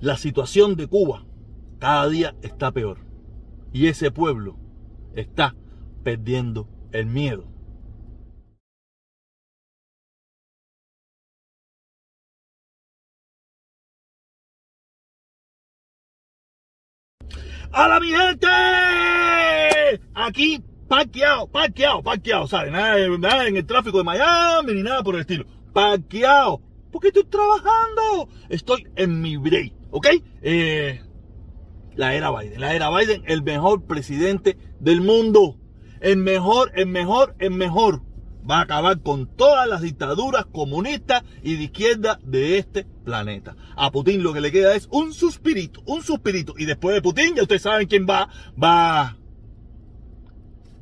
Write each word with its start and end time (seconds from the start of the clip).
la 0.00 0.16
situación 0.16 0.76
de 0.76 0.86
Cuba 0.86 1.24
cada 1.78 2.08
día 2.08 2.34
está 2.42 2.72
peor. 2.72 2.98
Y 3.72 3.86
ese 3.86 4.10
pueblo 4.10 4.56
está 5.14 5.54
perdiendo 6.02 6.68
el 6.92 7.06
miedo. 7.06 7.46
¡Hola 17.70 18.00
mi 18.00 18.08
gente! 18.08 18.48
Aquí 20.14 20.64
parqueado, 20.88 21.46
parqueado, 21.48 22.02
parqueado, 22.02 22.46
¿sabes? 22.46 22.72
Nada, 22.72 22.96
nada 23.18 23.46
en 23.46 23.56
el 23.58 23.66
tráfico 23.66 23.98
de 23.98 24.04
Miami 24.04 24.72
ni 24.72 24.82
nada 24.82 25.02
por 25.02 25.14
el 25.14 25.20
estilo. 25.20 25.44
Parqueado. 25.72 26.62
Porque 26.90 27.08
estoy 27.08 27.24
trabajando. 27.24 28.28
Estoy 28.48 28.88
en 28.96 29.20
mi 29.20 29.36
break, 29.36 29.74
¿ok? 29.90 30.06
Eh, 30.42 31.02
la 31.94 32.14
era 32.14 32.30
Biden. 32.30 32.60
La 32.60 32.74
era 32.74 32.90
Biden, 32.90 33.22
el 33.26 33.42
mejor 33.42 33.84
presidente 33.84 34.56
del 34.80 35.00
mundo. 35.00 35.56
El 36.00 36.18
mejor, 36.18 36.70
el 36.74 36.86
mejor, 36.86 37.34
el 37.38 37.50
mejor. 37.50 38.02
Va 38.48 38.58
a 38.58 38.62
acabar 38.62 39.02
con 39.02 39.26
todas 39.36 39.68
las 39.68 39.82
dictaduras 39.82 40.46
comunistas 40.46 41.22
y 41.42 41.56
de 41.56 41.64
izquierda 41.64 42.18
de 42.22 42.58
este 42.58 42.86
planeta. 43.04 43.56
A 43.76 43.90
Putin 43.90 44.22
lo 44.22 44.32
que 44.32 44.40
le 44.40 44.52
queda 44.52 44.74
es 44.74 44.88
un 44.90 45.12
suspirito, 45.12 45.82
un 45.86 46.02
suspirito. 46.02 46.54
Y 46.56 46.64
después 46.64 46.94
de 46.94 47.02
Putin, 47.02 47.34
ya 47.34 47.42
ustedes 47.42 47.62
saben 47.62 47.88
quién 47.88 48.06
va, 48.08 48.28
va 48.62 49.18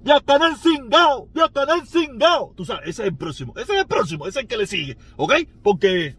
ya 0.06 0.18
está 0.18 0.36
el 0.36 0.56
cingao, 0.56 1.28
ya 1.34 1.46
está 1.46 1.64
el 1.74 1.86
cingao. 1.86 2.54
Tú 2.56 2.64
sabes, 2.64 2.90
ese 2.90 3.02
es 3.02 3.08
el 3.08 3.16
próximo, 3.16 3.52
ese 3.56 3.72
es 3.72 3.80
el 3.80 3.86
próximo, 3.86 4.26
ese 4.28 4.38
es 4.38 4.42
el 4.44 4.48
que 4.48 4.56
le 4.56 4.66
sigue, 4.66 4.96
¿ok? 5.16 5.32
Porque 5.64 6.16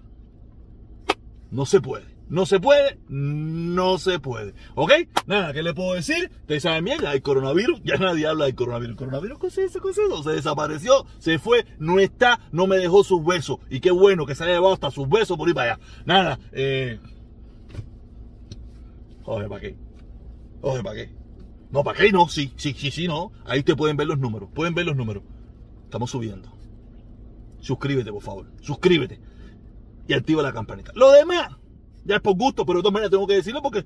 no 1.51 1.65
se 1.65 1.79
puede. 1.79 2.16
No 2.29 2.45
se 2.45 2.59
puede, 2.59 2.99
no 3.07 3.97
se 3.97 4.19
puede. 4.19 4.53
¿Ok? 4.75 4.91
Nada, 5.27 5.53
¿qué 5.53 5.63
le 5.63 5.73
puedo 5.73 5.93
decir? 5.93 6.29
Ustedes 6.41 6.63
saben 6.63 6.83
bien, 6.83 7.05
hay 7.05 7.21
coronavirus, 7.21 7.81
ya 7.85 7.95
nadie 7.97 8.27
habla 8.27 8.45
del 8.45 8.55
coronavirus. 8.55 8.91
El 8.91 8.97
coronavirus, 8.97 9.39
¿qué 9.39 9.47
es 9.47 9.57
eso? 9.57 9.79
¿Qué 9.79 9.91
es 9.91 9.97
eso? 9.97 10.23
Se 10.23 10.31
desapareció, 10.31 11.05
se 11.19 11.39
fue, 11.39 11.65
no 11.79 11.99
está, 11.99 12.41
no 12.51 12.67
me 12.67 12.77
dejó 12.77 13.05
sus 13.05 13.23
besos. 13.23 13.59
Y 13.69 13.79
qué 13.79 13.91
bueno 13.91 14.25
que 14.25 14.35
se 14.35 14.43
haya 14.43 14.53
llevado 14.55 14.73
hasta 14.73 14.91
sus 14.91 15.07
besos 15.07 15.37
por 15.37 15.47
ir 15.47 15.55
para 15.55 15.73
allá. 15.73 15.83
Nada, 16.05 16.39
eh. 16.51 16.99
Oye, 19.23 19.47
¿para 19.47 19.61
qué? 19.61 19.77
Oye, 20.61 20.83
¿para 20.83 20.95
qué? 20.95 21.15
No, 21.71 21.83
¿para 21.83 21.97
qué? 21.97 22.11
No, 22.11 22.27
sí, 22.27 22.51
sí, 22.57 22.73
sí, 22.77 22.91
sí, 22.91 23.07
no. 23.07 23.31
Ahí 23.45 23.63
te 23.63 23.75
pueden 23.75 23.95
ver 23.95 24.07
los 24.07 24.19
números, 24.19 24.49
pueden 24.53 24.73
ver 24.73 24.85
los 24.85 24.97
números. 24.97 25.23
Estamos 25.85 26.11
subiendo. 26.11 26.51
Suscríbete, 27.61 28.11
por 28.11 28.21
favor. 28.21 28.47
Suscríbete. 28.61 29.21
Y 30.09 30.13
activa 30.13 30.41
la 30.41 30.53
campanita. 30.53 30.91
Lo 30.95 31.11
demás 31.11 31.56
ya 32.07 32.15
es 32.15 32.21
por 32.21 32.35
gusto, 32.35 32.65
pero 32.65 32.79
de 32.79 32.83
todas 32.83 32.93
maneras 32.93 33.11
tengo 33.11 33.27
que 33.27 33.35
decirlo 33.35 33.61
porque 33.61 33.85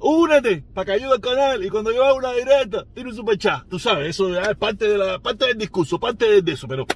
únete 0.00 0.64
para 0.74 0.84
que 0.86 0.92
ayude 0.92 1.12
al 1.12 1.20
canal 1.20 1.64
y 1.64 1.70
cuando 1.70 1.92
yo 1.92 2.04
haga 2.04 2.14
una 2.14 2.32
directa, 2.32 2.86
tiene 2.94 3.10
un 3.10 3.16
super 3.16 3.38
chat. 3.38 3.68
Tú 3.68 3.78
sabes, 3.78 4.08
eso 4.08 4.36
es 4.38 4.56
parte, 4.56 4.88
de 4.88 4.98
la, 4.98 5.18
parte 5.18 5.46
del 5.46 5.58
discurso, 5.58 6.00
parte 6.00 6.42
de 6.42 6.52
eso, 6.52 6.66
pero 6.66 6.86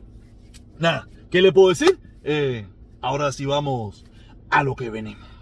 nada, 0.78 1.08
¿qué 1.30 1.42
le 1.42 1.52
puedo 1.52 1.68
decir? 1.68 1.98
Eh, 2.24 2.66
ahora 3.00 3.32
sí 3.32 3.44
vamos 3.44 4.04
a 4.50 4.62
lo 4.62 4.74
que 4.74 4.90
venimos. 4.90 5.32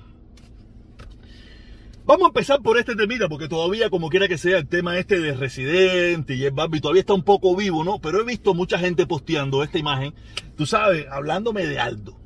Vamos 2.07 2.25
a 2.25 2.29
empezar 2.29 2.61
por 2.61 2.77
este 2.77 2.97
temita, 2.97 3.29
porque 3.29 3.47
todavía, 3.47 3.89
como 3.89 4.09
quiera 4.09 4.27
que 4.27 4.37
sea, 4.37 4.59
el 4.59 4.67
tema 4.67 4.99
este 4.99 5.21
de 5.21 5.33
Residente 5.33 6.35
y 6.35 6.45
el 6.45 6.51
Bambi 6.51 6.81
todavía 6.81 7.03
está 7.03 7.13
un 7.13 7.23
poco 7.23 7.55
vivo, 7.55 7.85
¿no? 7.85 8.01
Pero 8.01 8.21
he 8.21 8.25
visto 8.25 8.53
mucha 8.53 8.81
gente 8.81 9.07
posteando 9.07 9.63
esta 9.63 9.79
imagen, 9.79 10.13
tú 10.57 10.67
sabes, 10.67 11.07
hablándome 11.09 11.67
de 11.67 11.79
Aldo. 11.79 12.20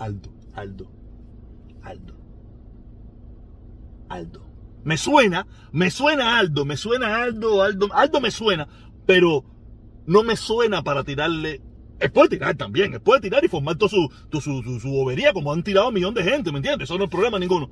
Aldo, 0.00 0.32
Aldo, 0.54 0.90
Aldo, 1.82 2.14
Aldo. 4.08 4.46
Me 4.82 4.96
suena, 4.96 5.46
me 5.72 5.90
suena 5.90 6.38
Aldo, 6.38 6.64
me 6.64 6.78
suena 6.78 7.22
Aldo, 7.22 7.62
Aldo, 7.62 7.88
Aldo 7.92 8.20
me 8.22 8.30
suena, 8.30 8.66
pero 9.04 9.44
no 10.06 10.24
me 10.24 10.36
suena 10.36 10.82
para 10.82 11.04
tirarle. 11.04 11.60
Es 11.98 12.10
puede 12.10 12.30
tirar 12.30 12.56
también, 12.56 12.94
es 12.94 13.00
puede 13.00 13.20
tirar 13.20 13.44
y 13.44 13.48
formar 13.48 13.76
toda 13.76 13.90
su, 13.90 14.10
su, 14.40 14.80
su, 14.80 14.88
bobería 14.88 15.34
como 15.34 15.52
han 15.52 15.62
tirado 15.62 15.88
un 15.88 15.94
millón 15.94 16.14
de 16.14 16.24
gente, 16.24 16.50
¿me 16.50 16.58
entiendes? 16.58 16.88
Eso 16.88 16.96
no 16.96 17.04
es 17.04 17.10
problema 17.10 17.38
ninguno. 17.38 17.70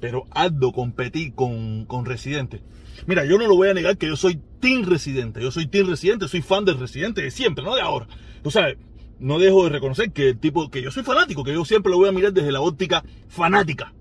Pero 0.00 0.24
Aldo 0.30 0.72
competir 0.72 1.34
con, 1.34 1.84
con 1.84 2.06
Residente. 2.06 2.62
Mira, 3.06 3.26
yo 3.26 3.36
no 3.36 3.46
lo 3.46 3.54
voy 3.54 3.68
a 3.68 3.74
negar 3.74 3.98
que 3.98 4.06
yo 4.06 4.16
soy 4.16 4.40
Team 4.60 4.84
Residente. 4.84 5.42
Yo 5.42 5.50
soy 5.50 5.66
Team 5.66 5.90
Residente, 5.90 6.26
soy 6.26 6.40
fan 6.40 6.64
del 6.64 6.78
Residente 6.78 7.20
de 7.20 7.30
siempre, 7.30 7.62
no 7.62 7.74
de 7.74 7.82
ahora. 7.82 8.08
Tú 8.42 8.50
sabes, 8.50 8.78
no 9.20 9.38
dejo 9.38 9.64
de 9.64 9.70
reconocer 9.70 10.12
que 10.12 10.30
el 10.30 10.38
tipo, 10.38 10.70
que 10.70 10.82
yo 10.82 10.90
soy 10.90 11.02
fanático, 11.02 11.44
que 11.44 11.52
yo 11.52 11.64
siempre 11.64 11.90
lo 11.90 11.98
voy 11.98 12.08
a 12.08 12.12
mirar 12.12 12.32
desde 12.32 12.50
la 12.50 12.60
óptica 12.60 13.04
fanática. 13.28 13.92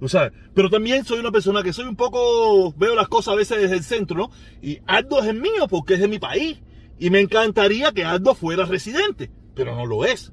¿Lo 0.00 0.08
sabes? 0.08 0.32
Pero 0.54 0.70
también 0.70 1.04
soy 1.04 1.18
una 1.18 1.32
persona 1.32 1.62
que 1.62 1.72
soy 1.72 1.86
un 1.86 1.96
poco, 1.96 2.72
veo 2.74 2.94
las 2.94 3.08
cosas 3.08 3.34
a 3.34 3.36
veces 3.36 3.60
desde 3.60 3.76
el 3.76 3.82
centro, 3.82 4.16
¿no? 4.16 4.30
Y 4.62 4.78
Aldo 4.86 5.20
es 5.22 5.34
mío 5.34 5.66
porque 5.68 5.94
es 5.94 6.00
de 6.00 6.08
mi 6.08 6.20
país. 6.20 6.58
Y 7.00 7.10
me 7.10 7.20
encantaría 7.20 7.92
que 7.92 8.04
Aldo 8.04 8.34
fuera 8.34 8.64
residente, 8.64 9.30
pero 9.54 9.74
no 9.74 9.86
lo 9.86 10.04
es. 10.04 10.32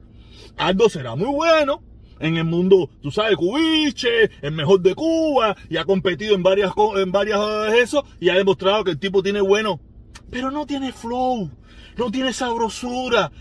Aldo 0.58 0.88
será 0.90 1.16
muy 1.16 1.28
bueno 1.28 1.82
en 2.20 2.38
el 2.38 2.46
mundo, 2.46 2.90
tú 3.02 3.12
sabes, 3.12 3.36
cubiche, 3.36 4.30
el 4.42 4.54
mejor 4.54 4.82
de 4.82 4.96
Cuba, 4.96 5.56
y 5.70 5.78
ha 5.78 5.84
competido 5.84 6.34
en 6.34 6.44
varias, 6.44 6.72
en 6.96 7.12
varias 7.12 7.40
de 7.72 7.82
eso, 7.82 8.06
y 8.20 8.30
ha 8.30 8.36
demostrado 8.36 8.84
que 8.84 8.92
el 8.92 9.00
tipo 9.00 9.22
tiene 9.22 9.42
bueno, 9.42 9.82
pero 10.30 10.50
no 10.50 10.66
tiene 10.66 10.94
flow 10.94 11.52
no 11.98 12.12
tiene 12.12 12.34
sabrosura. 12.34 13.32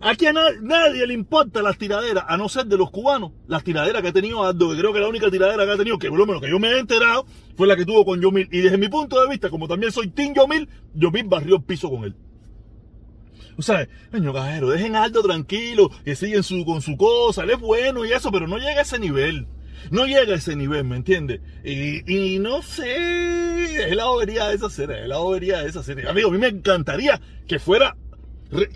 aquí 0.00 0.26
a 0.26 0.32
nadie 0.32 1.06
le 1.06 1.14
importa 1.14 1.62
las 1.62 1.78
tiraderas, 1.78 2.24
a 2.26 2.36
no 2.36 2.48
ser 2.48 2.66
de 2.66 2.76
los 2.76 2.90
cubanos. 2.90 3.32
Las 3.46 3.64
tiraderas 3.64 4.02
que 4.02 4.08
ha 4.08 4.12
tenido 4.12 4.44
Aldo, 4.44 4.70
que 4.70 4.78
creo 4.78 4.92
que 4.92 5.00
la 5.00 5.08
única 5.08 5.30
tiradera 5.30 5.64
que 5.64 5.72
ha 5.72 5.76
tenido, 5.76 5.98
que 5.98 6.08
por 6.08 6.18
lo 6.18 6.26
menos 6.26 6.42
que 6.42 6.50
yo 6.50 6.58
me 6.58 6.68
he 6.68 6.78
enterado, 6.78 7.26
fue 7.56 7.66
la 7.66 7.76
que 7.76 7.84
tuvo 7.84 8.04
con 8.04 8.20
Yomil. 8.20 8.48
Y 8.50 8.60
desde 8.60 8.78
mi 8.78 8.88
punto 8.88 9.20
de 9.20 9.28
vista, 9.28 9.50
como 9.50 9.68
también 9.68 9.92
soy 9.92 10.08
Team 10.08 10.34
Yomil, 10.34 10.68
Yomil 10.94 11.24
barrió 11.24 11.56
el 11.56 11.62
piso 11.62 11.90
con 11.90 12.04
él. 12.04 12.14
O 13.56 13.62
sea, 13.62 13.86
señor 14.10 14.34
cajero, 14.34 14.70
dejen 14.70 14.96
a 14.96 15.02
Aldo 15.02 15.22
tranquilo, 15.22 15.90
que 16.04 16.16
siguen 16.16 16.42
su, 16.42 16.64
con 16.64 16.80
su 16.80 16.96
cosa, 16.96 17.42
él 17.42 17.50
es 17.50 17.60
bueno 17.60 18.06
y 18.06 18.12
eso, 18.12 18.32
pero 18.32 18.46
no 18.46 18.56
llega 18.56 18.78
a 18.78 18.82
ese 18.82 18.98
nivel. 18.98 19.46
No 19.90 20.06
llega 20.06 20.34
a 20.34 20.36
ese 20.36 20.56
nivel, 20.56 20.84
¿me 20.84 20.96
entiendes? 20.96 21.40
Y, 21.64 22.38
no 22.38 22.62
sé, 22.62 23.88
es 23.88 23.96
la 23.96 24.06
bobería 24.06 24.48
de 24.48 24.54
esa 24.56 24.70
serie, 24.70 25.02
es 25.02 25.08
la 25.08 25.18
bobería 25.18 25.62
de 25.62 25.68
esa 25.68 25.82
serie. 25.82 26.08
Amigo, 26.08 26.28
a 26.28 26.32
mí 26.32 26.38
me 26.38 26.48
encantaría 26.48 27.20
que 27.46 27.58
fuera, 27.58 27.96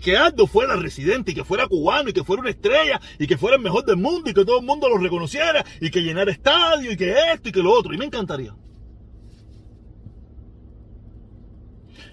que 0.01 0.17
Aldo 0.17 0.47
fuera 0.47 0.75
residente 0.75 1.31
y 1.31 1.35
que 1.35 1.43
fuera 1.43 1.67
cubano 1.67 2.09
y 2.09 2.13
que 2.13 2.23
fuera 2.23 2.41
una 2.41 2.49
estrella 2.49 2.99
y 3.19 3.27
que 3.27 3.37
fuera 3.37 3.57
el 3.57 3.63
mejor 3.63 3.85
del 3.85 3.97
mundo 3.97 4.29
y 4.29 4.33
que 4.33 4.45
todo 4.45 4.59
el 4.59 4.65
mundo 4.65 4.89
lo 4.89 4.97
reconociera 4.97 5.65
y 5.79 5.89
que 5.89 6.01
llenara 6.01 6.31
estadio 6.31 6.91
y 6.91 6.97
que 6.97 7.15
esto 7.33 7.49
y 7.49 7.51
que 7.51 7.61
lo 7.61 7.71
otro. 7.71 7.93
Y 7.93 7.97
me 7.97 8.05
encantaría. 8.05 8.55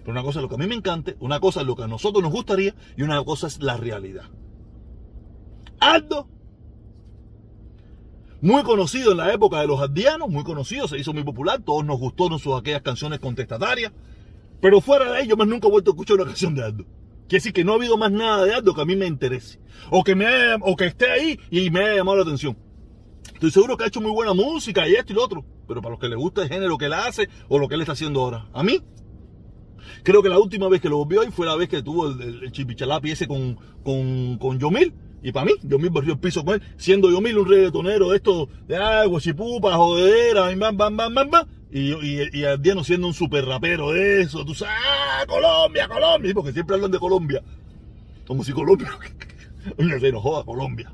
Pero 0.00 0.12
una 0.12 0.22
cosa 0.22 0.40
es 0.40 0.42
lo 0.42 0.48
que 0.48 0.56
a 0.56 0.58
mí 0.58 0.66
me 0.66 0.74
encanta, 0.74 1.14
una 1.20 1.38
cosa 1.38 1.60
es 1.60 1.66
lo 1.66 1.76
que 1.76 1.84
a 1.84 1.86
nosotros 1.86 2.22
nos 2.22 2.32
gustaría 2.32 2.74
y 2.96 3.02
una 3.02 3.22
cosa 3.24 3.46
es 3.46 3.62
la 3.62 3.76
realidad. 3.76 4.24
Aldo 5.78 6.28
muy 8.42 8.64
conocido 8.64 9.12
en 9.12 9.18
la 9.18 9.32
época 9.32 9.60
de 9.60 9.68
los 9.68 9.80
aldeanos, 9.80 10.28
muy 10.28 10.42
conocido, 10.42 10.88
se 10.88 10.98
hizo 10.98 11.14
muy 11.14 11.22
popular, 11.22 11.62
todos 11.64 11.84
nos 11.84 11.98
gustó 11.98 12.28
sus 12.38 12.58
aquellas 12.58 12.82
canciones 12.82 13.20
contestatarias, 13.20 13.92
pero 14.60 14.80
fuera 14.80 15.12
de 15.12 15.22
ello, 15.22 15.36
más 15.36 15.46
nunca 15.46 15.68
he 15.68 15.70
vuelto 15.70 15.92
a 15.92 15.94
escuchar 15.94 16.16
una 16.16 16.24
canción 16.26 16.54
de 16.54 16.64
Aldo. 16.64 16.84
Quiere 17.28 17.38
decir 17.38 17.52
que 17.52 17.64
no 17.64 17.72
ha 17.72 17.76
habido 17.76 17.96
más 17.96 18.10
nada 18.10 18.44
de 18.44 18.52
Aldo 18.52 18.74
que 18.74 18.82
a 18.82 18.84
mí 18.84 18.96
me 18.96 19.06
interese, 19.06 19.60
o 19.90 20.02
que, 20.02 20.16
me 20.16 20.26
o 20.60 20.76
que 20.76 20.86
esté 20.86 21.08
ahí 21.08 21.38
y 21.50 21.70
me 21.70 21.80
haya 21.84 21.96
llamado 21.96 22.18
la 22.18 22.24
atención. 22.24 22.58
Estoy 23.32 23.52
seguro 23.52 23.76
que 23.76 23.84
ha 23.84 23.86
hecho 23.86 24.00
muy 24.00 24.10
buena 24.10 24.34
música 24.34 24.88
y 24.88 24.94
esto 24.94 25.12
y 25.12 25.16
lo 25.16 25.24
otro, 25.24 25.44
pero 25.68 25.80
para 25.80 25.92
los 25.92 26.00
que 26.00 26.08
les 26.08 26.18
gusta 26.18 26.42
el 26.42 26.48
género 26.48 26.76
que 26.76 26.86
él 26.86 26.92
hace 26.94 27.28
o 27.48 27.58
lo 27.58 27.68
que 27.68 27.76
él 27.76 27.80
está 27.80 27.92
haciendo 27.92 28.20
ahora, 28.20 28.48
a 28.52 28.62
mí 28.64 28.82
Creo 30.02 30.22
que 30.22 30.28
la 30.28 30.38
última 30.38 30.68
vez 30.68 30.80
que 30.80 30.88
lo 30.88 31.04
vio 31.06 31.20
ahí 31.20 31.30
fue 31.30 31.46
la 31.46 31.54
vez 31.54 31.68
que 31.68 31.82
tuvo 31.82 32.08
el, 32.08 32.50
chipichalapi 32.50 33.12
ese 33.12 33.28
con, 33.28 33.56
con, 33.84 34.36
con 34.38 34.58
Yomil. 34.58 34.92
Y 35.22 35.30
para 35.30 35.46
mí, 35.46 35.52
yo 35.62 35.78
mismo 35.78 35.94
barrió 35.94 36.14
el 36.14 36.18
piso 36.18 36.44
con 36.44 36.54
él, 36.54 36.62
siendo 36.76 37.10
yo 37.10 37.20
mismo 37.20 37.42
un 37.42 37.48
reggaetonero 37.48 38.10
de 38.10 38.16
esto, 38.16 38.48
de 38.66 38.76
agua, 38.76 39.20
chipupa, 39.20 39.76
jodera, 39.76 40.50
y 40.50 40.56
bam, 40.56 40.76
bam, 40.76 40.96
bam, 40.96 41.14
bam, 41.14 41.30
bam. 41.30 41.46
Y, 41.70 41.92
y, 41.92 42.28
y 42.32 42.44
al 42.44 42.60
día 42.60 42.74
no 42.74 42.84
siendo 42.84 43.06
un 43.06 43.14
super 43.14 43.46
rapero 43.46 43.92
de 43.92 44.22
eso, 44.22 44.44
tú 44.44 44.54
sabes, 44.54 44.74
¡ah, 44.78 45.24
Colombia, 45.26 45.88
Colombia! 45.88 46.34
Porque 46.34 46.52
siempre 46.52 46.74
hablan 46.74 46.90
de 46.90 46.98
Colombia. 46.98 47.42
Como 48.26 48.44
si 48.44 48.52
Colombia, 48.52 48.90
no 49.78 49.98
se 50.00 50.12
nos 50.12 50.22
joda 50.22 50.44
Colombia. 50.44 50.92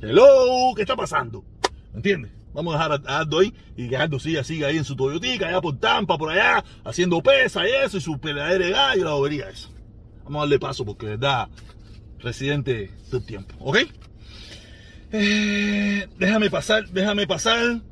Hello, 0.00 0.74
¿qué 0.76 0.82
está 0.82 0.94
pasando? 0.94 1.44
¿Me 1.92 1.98
entiendes? 1.98 2.32
Vamos 2.52 2.74
a 2.74 2.78
dejar 2.78 3.02
a 3.06 3.18
Aldo 3.18 3.38
ahí 3.38 3.54
y 3.76 3.88
que 3.88 3.96
Aldo 3.96 4.18
siga, 4.18 4.44
siga 4.44 4.68
ahí 4.68 4.76
en 4.76 4.84
su 4.84 4.94
Toyotica, 4.94 5.48
allá 5.48 5.60
por 5.60 5.78
Tampa, 5.78 6.18
por 6.18 6.30
allá, 6.30 6.62
haciendo 6.84 7.22
pesa 7.22 7.66
y 7.66 7.70
eso, 7.84 7.96
y 7.96 8.00
su 8.00 8.18
peleadera 8.18 8.66
de 8.66 8.70
gallo, 8.72 9.04
la 9.04 9.12
bobería 9.12 9.48
eso. 9.48 9.70
Vamos 10.24 10.40
a 10.40 10.44
darle 10.44 10.58
paso 10.58 10.84
porque, 10.84 11.06
verdad, 11.06 11.48
residente 12.18 12.90
del 13.10 13.24
tiempo, 13.24 13.54
¿ok? 13.60 13.78
Eh, 15.12 16.08
déjame 16.18 16.50
pasar, 16.50 16.88
déjame 16.88 17.26
pasar, 17.26 17.82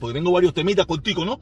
porque 0.00 0.14
tengo 0.14 0.32
varios 0.32 0.54
temitas 0.54 0.86
contigo, 0.86 1.24
¿no? 1.24 1.40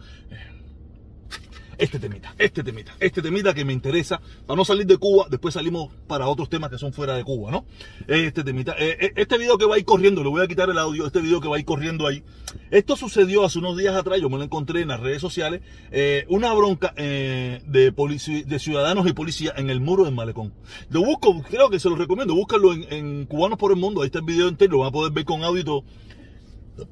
Este 1.79 1.99
temita, 1.99 2.35
este 2.39 2.63
temita, 2.63 2.95
este 3.01 3.23
temita 3.23 3.55
que 3.55 3.65
me 3.65 3.73
interesa. 3.73 4.21
Para 4.47 4.57
no 4.57 4.65
salir 4.65 4.87
de 4.87 4.97
Cuba, 4.97 5.27
después 5.31 5.55
salimos 5.55 5.93
para 6.07 6.29
otros 6.29 6.49
temas 6.49 6.71
que 6.71 6.79
son 6.79 6.93
fuera 6.93 7.15
de 7.15 7.25
Cuba, 7.25 7.51
¿no? 7.51 7.67
Este 8.07 8.45
temita, 8.45 8.75
eh, 8.79 8.97
eh, 9.01 9.13
este 9.17 9.39
video 9.39 9.59
que 9.59 9.67
va 9.67 9.77
a 9.77 9.79
ir 9.79 9.85
corriendo, 9.85 10.23
le 10.23 10.31
voy 10.31 10.43
a 10.43 10.47
quitar 10.47 10.71
el 10.71 10.79
audio, 10.79 11.07
este 11.07 11.21
video 11.21 11.41
que 11.41 11.49
va 11.49 11.57
a 11.57 11.59
ir 11.59 11.65
corriendo 11.65 12.07
ahí. 12.07 12.23
Esto 12.71 12.97
sucedió 12.97 13.45
hace 13.45 13.59
unos 13.59 13.77
días 13.77 13.95
atrás, 13.95 14.21
yo 14.21 14.31
me 14.31 14.39
lo 14.39 14.45
encontré 14.45 14.81
en 14.81 14.89
las 14.89 15.01
redes 15.01 15.21
sociales, 15.21 15.61
eh, 15.91 16.25
una 16.29 16.53
bronca 16.53 16.93
de, 16.97 17.61
de 17.63 18.59
ciudadanos 18.59 19.07
y 19.07 19.13
policía 19.13 19.53
en 19.57 19.71
el 19.71 19.81
muro 19.81 20.05
del 20.05 20.15
malecón. 20.15 20.55
Lo 20.91 21.05
busco, 21.05 21.43
creo 21.43 21.69
que 21.71 21.81
se 21.81 21.89
lo 21.89 21.97
recomiendo, 21.97 22.35
búscalo 22.35 22.73
en, 22.73 23.27
Cubanos 23.27 23.59
por 23.59 23.73
el 23.73 23.79
Mundo, 23.79 24.03
ahí 24.03 24.07
está 24.07 24.19
el 24.19 24.25
video 24.25 24.49
entero, 24.49 24.73
lo 24.73 24.79
van 24.81 24.89
a 24.89 24.93
poder 24.93 25.13
ver 25.13 25.25
con 25.25 25.43
audio 25.43 25.61
y 25.61 25.65
todo. 25.65 25.85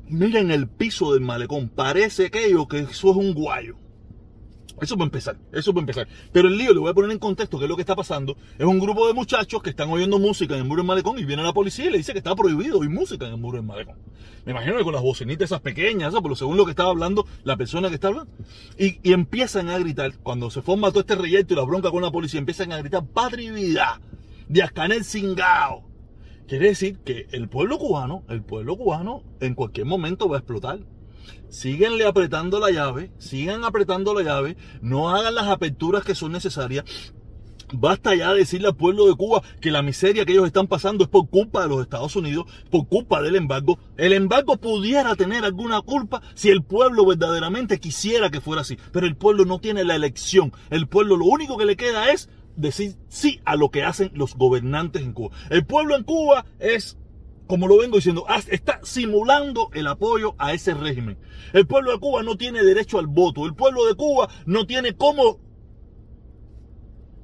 Miren 0.09 0.51
el 0.51 0.69
piso 0.69 1.13
del 1.13 1.23
malecón, 1.23 1.69
parece 1.69 2.27
aquello 2.27 2.67
que 2.67 2.81
eso 2.81 3.11
es 3.11 3.17
un 3.17 3.35
guayo. 3.35 3.77
Eso 4.81 4.97
puede 4.97 5.07
empezar, 5.07 5.37
eso 5.53 5.73
puede 5.73 5.83
empezar. 5.83 6.09
Pero 6.33 6.49
el 6.49 6.59
lío, 6.59 6.73
le 6.73 6.81
voy 6.81 6.91
a 6.91 6.95
poner 6.95 7.11
en 7.11 7.19
contexto 7.19 7.59
qué 7.59 7.65
es 7.65 7.69
lo 7.69 7.77
que 7.77 7.83
está 7.83 7.95
pasando. 7.95 8.37
Es 8.59 8.67
un 8.67 8.81
grupo 8.81 9.07
de 9.07 9.15
muchachos 9.15 9.63
que 9.63 9.71
están 9.71 9.89
oyendo 9.91 10.19
música 10.19 10.55
en 10.55 10.63
el 10.63 10.67
muro 10.67 10.83
del 10.83 10.89
malecón 10.89 11.19
y 11.19 11.25
viene 11.25 11.43
la 11.43 11.53
policía 11.53 11.87
y 11.87 11.91
le 11.91 11.99
dice 11.99 12.13
que 12.13 12.19
está 12.19 12.35
prohibido 12.35 12.79
oír 12.81 12.91
música 12.91 13.27
en 13.27 13.33
el 13.33 13.39
muro 13.39 13.59
del 13.59 13.67
malecón. 13.67 13.97
Me 14.45 14.53
imagino 14.53 14.77
que 14.77 14.85
con 14.85 14.93
las 14.93 15.03
bocinitas 15.03 15.47
esas 15.47 15.61
pequeñas, 15.61 16.13
¿sabes? 16.13 16.23
pero 16.23 16.37
según 16.37 16.57
lo 16.57 16.65
que 16.65 16.73
estaba 16.73 16.91
hablando 16.91 17.27
la 17.45 17.57
persona 17.57 17.89
que 17.89 17.95
está 17.95 18.09
hablando. 18.09 18.31
Y, 18.79 18.99
empiezan 19.13 19.71
a 19.71 19.79
gritar, 19.79 20.13
cuando 20.23 20.51
se 20.51 20.61
forma 20.61 20.91
todo 20.91 21.01
este 21.01 21.15
reyerto 21.15 21.55
y 21.55 21.57
la 21.57 21.63
bronca 21.63 21.91
con 21.91 22.03
la 22.03 22.11
policía, 22.11 22.41
empiezan 22.41 22.73
a 22.73 22.79
gritar 22.79 23.07
patria 23.07 23.49
y 23.49 23.53
vida, 23.53 24.01
de 24.49 24.63
Ascanel 24.63 25.05
Singao. 25.05 25.85
Quiere 26.47 26.69
decir 26.69 26.99
que 26.99 27.27
el 27.33 27.49
pueblo 27.49 27.79
cubano, 27.79 28.23
el 28.29 28.43
pueblo 28.43 28.77
cubano 28.77 29.23
en 29.41 29.55
cualquier 29.55 29.87
momento 29.87 30.29
va 30.29 30.37
a 30.37 30.41
explotar 30.41 30.81
síguenle 31.49 32.07
apretando 32.07 32.61
la 32.61 32.71
llave, 32.71 33.13
sigan 33.19 33.65
apretando 33.65 34.15
la 34.15 34.23
llave, 34.23 34.57
no 34.83 35.11
hagan 35.11 35.35
las 35.35 35.49
aperturas 35.49 36.05
que 36.05 36.15
son 36.15 36.33
necesarias. 36.33 36.85
Basta 37.73 38.15
ya 38.15 38.33
decirle 38.33 38.69
al 38.69 38.77
pueblo 38.77 39.07
de 39.07 39.17
Cuba 39.17 39.43
que 39.61 39.71
la 39.71 39.83
miseria 39.83 40.25
que 40.25 40.33
ellos 40.33 40.47
están 40.47 40.69
pasando 40.69 41.05
es 41.05 41.11
por 41.11 41.29
culpa 41.29 41.63
de 41.63 41.69
los 41.69 41.81
Estados 41.81 42.15
Unidos, 42.15 42.47
por 42.71 42.87
culpa 42.87 43.23
del 43.23 43.37
embargo. 43.37 43.79
El 43.97 44.13
embargo 44.13 44.57
pudiera 44.59 45.17
tener 45.17 45.45
alguna 45.45 45.81
culpa 45.81 46.23
si 46.35 46.51
el 46.51 46.63
pueblo 46.63 47.07
verdaderamente 47.07 47.81
quisiera 47.81 48.31
que 48.31 48.41
fuera 48.41 48.63
así, 48.63 48.79
pero 48.93 49.07
el 49.07 49.17
pueblo 49.17 49.45
no 49.45 49.59
tiene 49.59 49.83
la 49.85 49.97
elección. 49.97 50.53
El 50.71 50.87
pueblo 50.87 51.17
lo 51.17 51.25
único 51.25 51.57
que 51.57 51.65
le 51.65 51.77
queda 51.77 52.13
es 52.13 52.29
decir 52.57 52.97
sí 53.09 53.41
a 53.45 53.57
lo 53.57 53.71
que 53.71 53.83
hacen 53.83 54.13
los 54.15 54.37
gobernantes 54.37 55.03
en 55.03 55.13
Cuba. 55.13 55.35
El 55.51 55.65
pueblo 55.65 55.97
en 55.97 56.05
Cuba 56.05 56.47
es 56.61 56.97
como 57.47 57.69
lo 57.69 57.79
vengo 57.79 57.97
diciendo, 57.97 58.27
está 58.51 58.81
simulando 58.83 59.69
el 59.75 59.87
apoyo 59.87 60.35
a 60.39 60.53
ese 60.55 60.75
régimen. 60.75 61.19
El 61.53 61.67
pueblo 61.67 61.93
de 61.93 61.99
Cuba 61.99 62.23
no 62.23 62.37
tiene 62.37 62.63
derecho 62.63 62.99
al 62.99 63.07
voto. 63.07 63.45
El 63.45 63.55
pueblo 63.55 63.85
de 63.87 63.95
Cuba 63.95 64.29
no 64.47 64.67
tiene 64.67 64.97
cómo, 64.97 65.41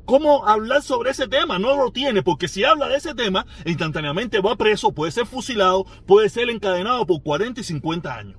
cómo 0.05 0.47
hablar 0.47 0.83
sobre 0.83 1.11
ese 1.11 1.27
tema. 1.27 1.59
No 1.59 1.75
lo 1.77 1.91
tiene, 1.91 2.23
porque 2.23 2.49
si 2.49 2.65
habla 2.65 2.89
de 2.89 2.97
ese 2.97 3.15
tema, 3.15 3.47
instantáneamente 3.65 4.41
va 4.41 4.57
preso, 4.57 4.93
puede 4.93 5.13
ser 5.13 5.27
fusilado, 5.27 5.87
puede 6.07 6.29
ser 6.29 6.51
encadenado 6.51 7.07
por 7.07 7.23
40 7.23 7.61
y 7.61 7.65
50 7.65 8.15
años. 8.15 8.39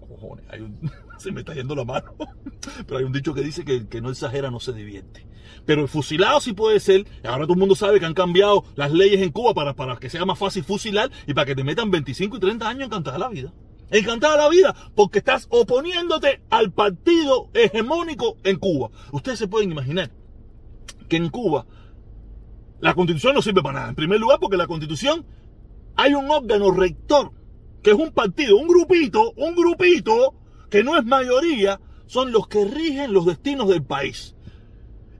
Cojones, 0.00 0.46
se 1.18 1.32
me 1.32 1.40
está 1.40 1.54
yendo 1.54 1.74
la 1.74 1.84
mano. 1.84 2.14
Pero 2.86 2.98
hay 2.98 3.04
un 3.04 3.12
dicho 3.12 3.34
que 3.34 3.42
dice 3.42 3.64
que 3.64 3.74
el 3.76 3.88
que 3.88 4.00
no 4.00 4.10
exagera 4.10 4.50
no 4.50 4.60
se 4.60 4.72
divierte. 4.72 5.26
Pero 5.64 5.82
el 5.82 5.88
fusilado 5.88 6.40
sí 6.40 6.52
puede 6.52 6.80
ser. 6.80 7.06
Ahora 7.24 7.44
todo 7.44 7.54
el 7.54 7.60
mundo 7.60 7.74
sabe 7.74 8.00
que 8.00 8.06
han 8.06 8.14
cambiado 8.14 8.64
las 8.76 8.92
leyes 8.92 9.20
en 9.22 9.32
Cuba 9.32 9.54
para, 9.54 9.74
para 9.74 9.96
que 9.96 10.10
sea 10.10 10.24
más 10.24 10.38
fácil 10.38 10.64
fusilar 10.64 11.10
y 11.26 11.34
para 11.34 11.46
que 11.46 11.54
te 11.54 11.64
metan 11.64 11.90
25 11.90 12.36
y 12.36 12.40
30 12.40 12.68
años 12.68 12.86
encantada 12.86 13.18
la 13.18 13.28
vida. 13.28 13.52
Encantada 13.90 14.36
la 14.36 14.48
vida 14.48 14.74
porque 14.94 15.18
estás 15.18 15.46
oponiéndote 15.50 16.42
al 16.50 16.72
partido 16.72 17.50
hegemónico 17.54 18.36
en 18.42 18.58
Cuba. 18.58 18.90
Ustedes 19.12 19.38
se 19.38 19.48
pueden 19.48 19.70
imaginar 19.70 20.10
que 21.08 21.16
en 21.16 21.28
Cuba 21.28 21.66
la 22.80 22.94
constitución 22.94 23.34
no 23.34 23.42
sirve 23.42 23.62
para 23.62 23.80
nada. 23.80 23.88
En 23.90 23.94
primer 23.94 24.20
lugar 24.20 24.38
porque 24.40 24.56
la 24.56 24.66
constitución 24.66 25.24
hay 25.96 26.14
un 26.14 26.30
órgano 26.30 26.72
rector 26.72 27.32
que 27.82 27.90
es 27.92 27.96
un 27.96 28.10
partido, 28.10 28.56
un 28.56 28.66
grupito, 28.66 29.32
un 29.36 29.54
grupito 29.54 30.34
que 30.70 30.84
no 30.84 30.96
es 30.96 31.04
mayoría, 31.04 31.80
son 32.06 32.32
los 32.32 32.48
que 32.48 32.64
rigen 32.64 33.12
los 33.12 33.26
destinos 33.26 33.68
del 33.68 33.82
país 33.82 34.36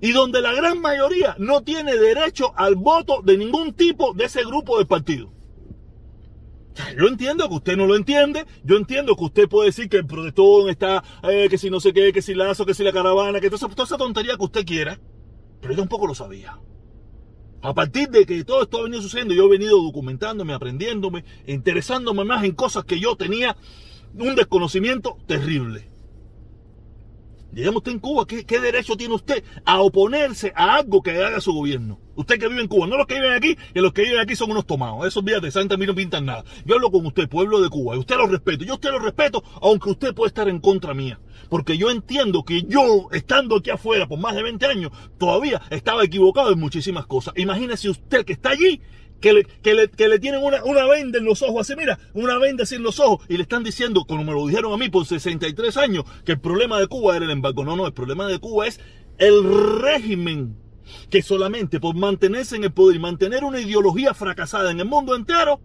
y 0.00 0.12
donde 0.12 0.40
la 0.40 0.52
gran 0.52 0.80
mayoría 0.80 1.36
no 1.38 1.62
tiene 1.62 1.96
derecho 1.96 2.52
al 2.56 2.76
voto 2.76 3.22
de 3.22 3.36
ningún 3.36 3.72
tipo 3.72 4.12
de 4.12 4.24
ese 4.26 4.44
grupo 4.44 4.78
de 4.78 4.86
partido. 4.86 5.32
Yo 6.98 7.08
entiendo 7.08 7.48
que 7.48 7.54
usted 7.54 7.76
no 7.76 7.86
lo 7.86 7.96
entiende, 7.96 8.44
yo 8.62 8.76
entiendo 8.76 9.16
que 9.16 9.24
usted 9.24 9.48
puede 9.48 9.68
decir 9.68 9.88
que 9.88 9.96
el 9.96 10.06
protestón 10.06 10.68
está, 10.68 11.02
eh, 11.22 11.48
que 11.48 11.56
si 11.56 11.70
no 11.70 11.80
sé 11.80 11.94
qué, 11.94 12.12
que 12.12 12.20
si 12.20 12.34
Lazo, 12.34 12.66
que 12.66 12.74
si 12.74 12.84
la 12.84 12.92
caravana, 12.92 13.40
que 13.40 13.48
toda 13.48 13.84
esa, 13.84 13.96
tontería 13.96 14.36
que 14.36 14.44
usted 14.44 14.66
quiera, 14.66 15.00
pero 15.60 15.72
yo 15.72 15.80
tampoco 15.80 16.06
lo 16.06 16.14
sabía. 16.14 16.60
A 17.62 17.72
partir 17.72 18.10
de 18.10 18.26
que 18.26 18.44
todo 18.44 18.62
esto 18.62 18.78
ha 18.78 18.82
venido 18.82 19.00
sucediendo, 19.00 19.32
yo 19.32 19.46
he 19.46 19.50
venido 19.50 19.80
documentándome, 19.80 20.52
aprendiéndome, 20.52 21.24
interesándome 21.46 22.24
más 22.24 22.44
en 22.44 22.52
cosas 22.52 22.84
que 22.84 23.00
yo 23.00 23.16
tenía 23.16 23.56
un 24.18 24.34
desconocimiento 24.34 25.18
terrible. 25.26 25.96
Digamos 27.56 27.78
usted 27.78 27.92
en 27.92 28.00
Cuba, 28.00 28.26
¿qué, 28.26 28.60
derecho 28.60 28.98
tiene 28.98 29.14
usted 29.14 29.42
a 29.64 29.80
oponerse 29.80 30.52
a 30.54 30.76
algo 30.76 31.02
que 31.02 31.24
haga 31.24 31.40
su 31.40 31.54
gobierno? 31.54 31.98
Usted 32.14 32.38
que 32.38 32.48
vive 32.48 32.60
en 32.60 32.68
Cuba, 32.68 32.86
no 32.86 32.98
los 32.98 33.06
que 33.06 33.14
viven 33.14 33.32
aquí, 33.32 33.56
que 33.72 33.80
los 33.80 33.94
que 33.94 34.02
viven 34.02 34.18
aquí 34.18 34.36
son 34.36 34.50
unos 34.50 34.66
tomados. 34.66 35.06
Esos 35.06 35.24
días 35.24 35.40
de 35.40 35.50
Santa 35.50 35.78
mí 35.78 35.86
no 35.86 35.94
pintan 35.94 36.26
nada. 36.26 36.44
Yo 36.66 36.74
hablo 36.74 36.90
con 36.90 37.06
usted, 37.06 37.30
pueblo 37.30 37.62
de 37.62 37.70
Cuba, 37.70 37.96
y 37.96 37.98
usted 37.98 38.16
lo 38.16 38.26
respeto. 38.26 38.64
Yo 38.64 38.74
usted 38.74 38.90
lo 38.90 38.98
respeto, 38.98 39.42
aunque 39.62 39.88
usted 39.88 40.14
puede 40.14 40.28
estar 40.28 40.50
en 40.50 40.60
contra 40.60 40.92
mía. 40.92 41.18
Porque 41.48 41.78
yo 41.78 41.90
entiendo 41.90 42.42
que 42.42 42.62
yo, 42.64 43.08
estando 43.12 43.56
aquí 43.56 43.70
afuera 43.70 44.06
por 44.06 44.18
más 44.18 44.34
de 44.34 44.42
20 44.42 44.66
años, 44.66 44.92
todavía 45.18 45.62
estaba 45.70 46.04
equivocado 46.04 46.52
en 46.52 46.58
muchísimas 46.58 47.06
cosas. 47.06 47.32
Imagínese 47.38 47.88
usted 47.88 48.26
que 48.26 48.34
está 48.34 48.50
allí 48.50 48.82
que 49.20 49.32
le, 49.32 49.44
que 49.44 49.74
le, 49.74 49.88
que 49.88 50.08
le 50.08 50.18
tienen 50.18 50.42
una, 50.42 50.62
una, 50.64 50.86
venda 50.86 51.18
en 51.18 51.24
los 51.24 51.42
ojos, 51.42 51.62
así 51.62 51.76
mira, 51.76 51.98
una 52.14 52.38
venda 52.38 52.64
así 52.64 52.74
en 52.74 52.82
los 52.82 53.00
ojos, 53.00 53.24
y 53.28 53.36
le 53.36 53.42
están 53.42 53.64
diciendo, 53.64 54.04
como 54.04 54.24
me 54.24 54.32
lo 54.32 54.46
dijeron 54.46 54.72
a 54.72 54.76
mí 54.76 54.88
por 54.88 55.06
63 55.06 55.76
años, 55.76 56.04
que 56.24 56.32
el 56.32 56.40
problema 56.40 56.78
de 56.78 56.86
Cuba 56.86 57.16
era 57.16 57.24
el 57.24 57.30
embargo. 57.30 57.64
No, 57.64 57.76
no, 57.76 57.86
el 57.86 57.92
problema 57.92 58.26
de 58.26 58.38
Cuba 58.38 58.66
es 58.66 58.80
el 59.18 59.42
régimen 59.80 60.56
que 61.10 61.22
solamente 61.22 61.80
por 61.80 61.96
mantenerse 61.96 62.56
en 62.56 62.64
el 62.64 62.72
poder 62.72 62.96
y 62.96 63.00
mantener 63.00 63.44
una 63.44 63.60
ideología 63.60 64.14
fracasada 64.14 64.70
en 64.70 64.80
el 64.80 64.86
mundo 64.86 65.16
entero, 65.16 65.60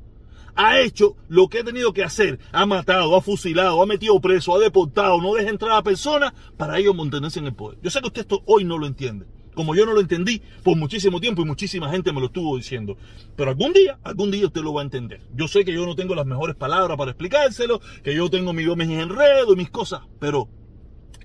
ha 0.55 0.79
hecho 0.79 1.15
lo 1.29 1.47
que 1.47 1.59
ha 1.59 1.63
tenido 1.63 1.93
que 1.93 2.03
hacer. 2.03 2.39
Ha 2.51 2.65
matado, 2.65 3.15
ha 3.15 3.21
fusilado, 3.21 3.81
ha 3.81 3.85
metido 3.85 4.19
preso, 4.19 4.55
ha 4.55 4.59
deportado, 4.59 5.21
no 5.21 5.35
deja 5.35 5.49
entrar 5.49 5.73
a 5.73 5.83
personas 5.83 6.33
para 6.57 6.79
ellos 6.79 6.95
mantenerse 6.95 7.39
en 7.39 7.47
el 7.47 7.53
poder. 7.53 7.79
Yo 7.81 7.89
sé 7.89 8.01
que 8.01 8.07
usted 8.07 8.21
esto 8.21 8.41
hoy 8.45 8.63
no 8.63 8.77
lo 8.77 8.87
entiende 8.87 9.25
como 9.61 9.75
yo 9.75 9.85
no 9.85 9.93
lo 9.93 10.01
entendí 10.01 10.41
por 10.63 10.75
muchísimo 10.75 11.21
tiempo 11.21 11.43
y 11.43 11.45
muchísima 11.45 11.87
gente 11.91 12.11
me 12.11 12.19
lo 12.19 12.25
estuvo 12.25 12.57
diciendo. 12.57 12.97
Pero 13.35 13.51
algún 13.51 13.73
día, 13.73 13.99
algún 14.03 14.31
día 14.31 14.47
usted 14.47 14.61
lo 14.61 14.73
va 14.73 14.81
a 14.81 14.85
entender. 14.85 15.21
Yo 15.35 15.47
sé 15.47 15.63
que 15.63 15.71
yo 15.71 15.85
no 15.85 15.95
tengo 15.95 16.15
las 16.15 16.25
mejores 16.25 16.55
palabras 16.55 16.97
para 16.97 17.11
explicárselo, 17.11 17.79
que 18.03 18.15
yo 18.15 18.27
tengo 18.31 18.53
mis, 18.53 18.65
mis 18.75 18.89
enredos 18.89 19.55
mis 19.55 19.69
cosas, 19.69 20.01
pero 20.19 20.49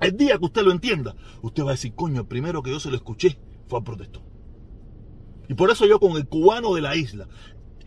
el 0.02 0.19
día 0.19 0.37
que 0.37 0.45
usted 0.45 0.64
lo 0.64 0.71
entienda, 0.71 1.16
usted 1.40 1.62
va 1.62 1.69
a 1.69 1.73
decir, 1.73 1.95
coño, 1.95 2.21
el 2.21 2.26
primero 2.26 2.62
que 2.62 2.73
yo 2.73 2.78
se 2.78 2.90
lo 2.90 2.97
escuché 2.97 3.38
fue 3.69 3.78
al 3.78 3.85
protestón. 3.85 4.23
Y 5.49 5.55
por 5.55 5.71
eso 5.71 5.87
yo 5.87 5.99
con 5.99 6.19
el 6.19 6.28
cubano 6.28 6.75
de 6.75 6.83
la 6.83 6.95
isla, 6.95 7.28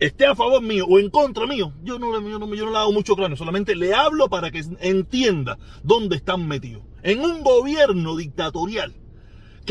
esté 0.00 0.26
a 0.26 0.34
favor 0.34 0.62
mío 0.62 0.84
o 0.88 0.98
en 0.98 1.10
contra 1.10 1.46
mío, 1.46 1.74
yo 1.84 2.00
no, 2.00 2.10
yo 2.28 2.40
no, 2.40 2.52
yo 2.56 2.64
no 2.64 2.72
le 2.72 2.76
hago 2.76 2.90
mucho 2.90 3.14
cráneo, 3.14 3.36
solamente 3.36 3.76
le 3.76 3.94
hablo 3.94 4.28
para 4.28 4.50
que 4.50 4.64
entienda 4.80 5.60
dónde 5.84 6.16
están 6.16 6.48
metidos. 6.48 6.82
En 7.04 7.20
un 7.20 7.44
gobierno 7.44 8.16
dictatorial 8.16 8.96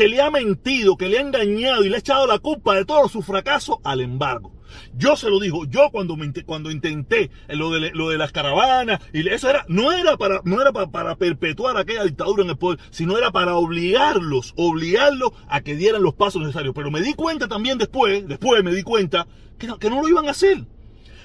que 0.00 0.08
le 0.08 0.22
ha 0.22 0.30
mentido, 0.30 0.96
que 0.96 1.10
le 1.10 1.18
ha 1.18 1.20
engañado 1.20 1.84
y 1.84 1.90
le 1.90 1.96
ha 1.96 1.98
echado 1.98 2.26
la 2.26 2.38
culpa 2.38 2.74
de 2.74 2.86
todo 2.86 3.06
su 3.10 3.20
fracaso 3.20 3.82
al 3.84 4.00
embargo. 4.00 4.50
Yo 4.96 5.14
se 5.14 5.28
lo 5.28 5.38
digo, 5.38 5.66
yo 5.66 5.90
cuando, 5.92 6.16
cuando 6.46 6.70
intenté 6.70 7.30
lo 7.48 7.70
de, 7.70 7.90
lo 7.90 8.08
de 8.08 8.16
las 8.16 8.32
caravanas, 8.32 9.02
y 9.12 9.28
eso 9.28 9.50
era, 9.50 9.66
no 9.68 9.92
era, 9.92 10.16
para, 10.16 10.40
no 10.44 10.58
era 10.62 10.72
para, 10.72 11.16
perpetuar 11.16 11.76
aquella 11.76 12.04
dictadura 12.04 12.44
en 12.44 12.48
el 12.48 12.56
poder, 12.56 12.78
sino 12.90 13.18
era 13.18 13.30
para 13.30 13.56
obligarlos, 13.56 14.54
obligarlos 14.56 15.32
a 15.48 15.60
que 15.60 15.76
dieran 15.76 16.02
los 16.02 16.14
pasos 16.14 16.40
necesarios. 16.40 16.74
Pero 16.74 16.90
me 16.90 17.02
di 17.02 17.12
cuenta 17.12 17.46
también 17.46 17.76
después, 17.76 18.26
después 18.26 18.64
me 18.64 18.72
di 18.72 18.82
cuenta 18.82 19.26
que 19.58 19.68
que 19.78 19.90
no 19.90 20.00
lo 20.00 20.08
iban 20.08 20.28
a 20.28 20.30
hacer 20.30 20.64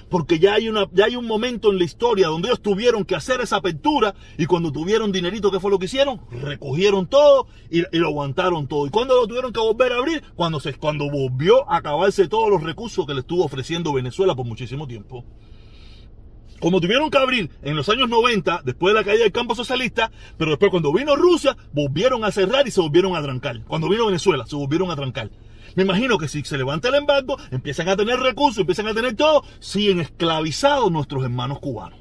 porque 0.08 0.38
ya 0.38 0.54
hay, 0.54 0.68
una, 0.68 0.88
ya 0.92 1.06
hay 1.06 1.16
un 1.16 1.26
momento 1.26 1.70
en 1.70 1.78
la 1.78 1.84
historia 1.84 2.28
donde 2.28 2.48
ellos 2.48 2.62
tuvieron 2.62 3.04
que 3.04 3.14
hacer 3.14 3.40
esa 3.40 3.56
apertura 3.56 4.14
y 4.38 4.46
cuando 4.46 4.72
tuvieron 4.72 5.12
dinerito, 5.12 5.50
¿qué 5.50 5.60
fue 5.60 5.70
lo 5.70 5.78
que 5.78 5.86
hicieron? 5.86 6.20
Recogieron 6.30 7.06
todo 7.06 7.48
y, 7.70 7.82
lo 7.96 8.08
aguantaron 8.08 8.68
todo. 8.68 8.86
¿Y 8.86 8.90
cuando 8.90 9.16
lo 9.16 9.26
tuvieron 9.26 9.52
que 9.52 9.60
volver 9.60 9.92
a 9.92 9.96
abrir? 9.96 10.22
Cuando, 10.34 10.60
se, 10.60 10.74
cuando 10.74 11.10
volvió 11.10 11.68
a 11.70 11.78
acabarse 11.78 12.28
todos 12.28 12.50
los 12.50 12.62
recursos 12.62 13.06
que 13.06 13.14
le 13.14 13.20
estuvo 13.20 13.44
ofreciendo 13.44 13.92
Venezuela 13.92 14.34
por 14.34 14.46
muchísimo 14.46 14.86
tiempo. 14.86 15.24
Como 16.60 16.80
tuvieron 16.80 17.10
que 17.10 17.18
abrir 17.18 17.50
en 17.62 17.76
los 17.76 17.88
años 17.90 18.08
90, 18.08 18.62
después 18.64 18.94
de 18.94 19.00
la 19.00 19.04
caída 19.04 19.24
del 19.24 19.32
campo 19.32 19.54
socialista, 19.54 20.10
pero 20.38 20.52
después 20.52 20.70
cuando 20.70 20.92
vino 20.92 21.14
Rusia, 21.14 21.56
volvieron 21.72 22.24
a 22.24 22.30
cerrar 22.30 22.66
y 22.66 22.70
se 22.70 22.80
volvieron 22.80 23.14
a 23.14 23.22
trancar. 23.22 23.62
Cuando 23.64 23.88
vino 23.88 24.06
Venezuela, 24.06 24.46
se 24.46 24.56
volvieron 24.56 24.90
a 24.90 24.96
trancar. 24.96 25.30
Me 25.76 25.82
imagino 25.82 26.16
que 26.16 26.26
si 26.26 26.42
se 26.42 26.56
levanta 26.56 26.88
el 26.88 26.94
embargo, 26.94 27.36
empiezan 27.50 27.88
a 27.90 27.96
tener 27.96 28.18
recursos, 28.18 28.60
empiezan 28.60 28.88
a 28.88 28.94
tener 28.94 29.14
todo, 29.14 29.44
siguen 29.60 30.00
esclavizados 30.00 30.90
nuestros 30.90 31.22
hermanos 31.22 31.60
cubanos. 31.60 32.00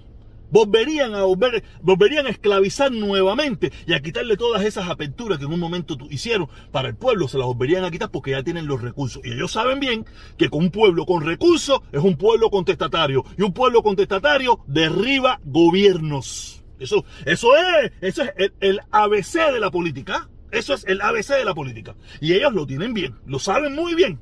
volverían 0.50 1.14
a 1.14 1.24
volver, 1.24 1.66
volverían 1.82 2.28
a 2.28 2.30
esclavizar 2.30 2.90
nuevamente 2.90 3.74
y 3.86 3.92
a 3.92 4.02
quitarle 4.02 4.38
todas 4.38 4.64
esas 4.64 4.88
aperturas 4.90 5.40
que 5.40 5.44
en 5.44 5.52
un 5.52 5.60
momento 5.60 5.98
hicieron 6.10 6.48
para 6.72 6.88
el 6.88 6.96
pueblo, 6.96 7.28
se 7.28 7.38
las 7.38 7.48
volverían 7.48 7.84
a 7.84 7.92
quitar 7.92 8.10
porque 8.12 8.32
ya 8.32 8.44
tienen 8.44 8.66
los 8.66 8.82
recursos. 8.82 9.22
Y 9.26 9.34
ellos 9.34 9.52
saben 9.52 9.82
bien 9.82 10.06
que 10.38 10.50
con 10.50 10.64
un 10.64 10.72
pueblo 10.72 11.06
con 11.06 11.26
recursos 11.26 11.82
es 11.92 12.02
un 12.02 12.16
pueblo 12.16 12.50
contestatario 12.50 13.26
y 13.38 13.42
un 13.42 13.52
pueblo 13.52 13.84
contestatario 13.84 14.62
derriba 14.68 15.42
gobiernos. 15.44 16.64
Eso, 16.80 17.04
eso 17.26 17.50
es, 17.58 17.92
eso 18.00 18.24
es 18.24 18.32
el, 18.38 18.54
el 18.62 18.80
ABC 18.92 19.52
de 19.52 19.60
la 19.60 19.72
política. 19.72 20.30
Eso 20.56 20.74
es 20.74 20.86
el 20.86 21.02
ABC 21.02 21.30
de 21.30 21.46
la 21.46 21.54
política. 21.54 21.96
Y 22.22 22.34
ellos 22.34 22.54
lo 22.54 22.66
tienen 22.66 22.94
bien, 22.94 23.16
lo 23.26 23.40
saben 23.40 23.76
muy 23.76 23.94
bien. 23.94 24.20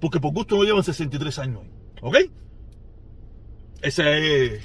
Porque 0.00 0.20
por 0.20 0.32
gusto 0.32 0.56
no 0.56 0.64
llevan 0.64 0.84
63 0.84 1.38
años. 1.40 1.62
¿Ok? 2.00 2.16
Esa 3.82 4.16
es 4.16 4.62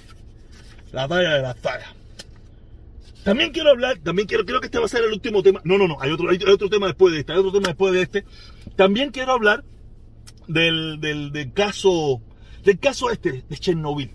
la 0.92 1.08
talla 1.08 1.34
de 1.36 1.42
las 1.42 1.56
tallas. 1.58 1.90
También 3.24 3.52
quiero 3.52 3.70
hablar, 3.70 3.98
también 4.00 4.28
quiero, 4.28 4.46
creo 4.46 4.60
que 4.60 4.68
este 4.68 4.80
va 4.80 4.86
a 4.86 4.90
ser 4.90 5.04
el 5.04 5.14
último 5.14 5.42
tema. 5.42 5.62
No, 5.64 5.78
no, 5.78 5.88
no, 5.88 5.98
hay 6.00 6.12
otro, 6.12 6.30
hay 6.30 6.38
otro 6.38 6.70
tema 6.70 6.88
después 6.88 7.14
de 7.14 7.22
este, 7.22 7.34
hay 7.34 7.40
otro 7.40 7.54
tema 7.54 7.68
después 7.68 7.94
de 7.94 8.02
este. 8.02 8.26
También 8.76 9.12
quiero 9.12 9.32
hablar 9.32 9.64
del, 10.48 11.00
del, 11.00 11.32
del 11.32 11.54
caso, 11.54 12.22
del 12.64 12.80
caso 12.80 13.10
este 13.10 13.44
de 13.50 13.58
Chernobyl. 13.58 14.12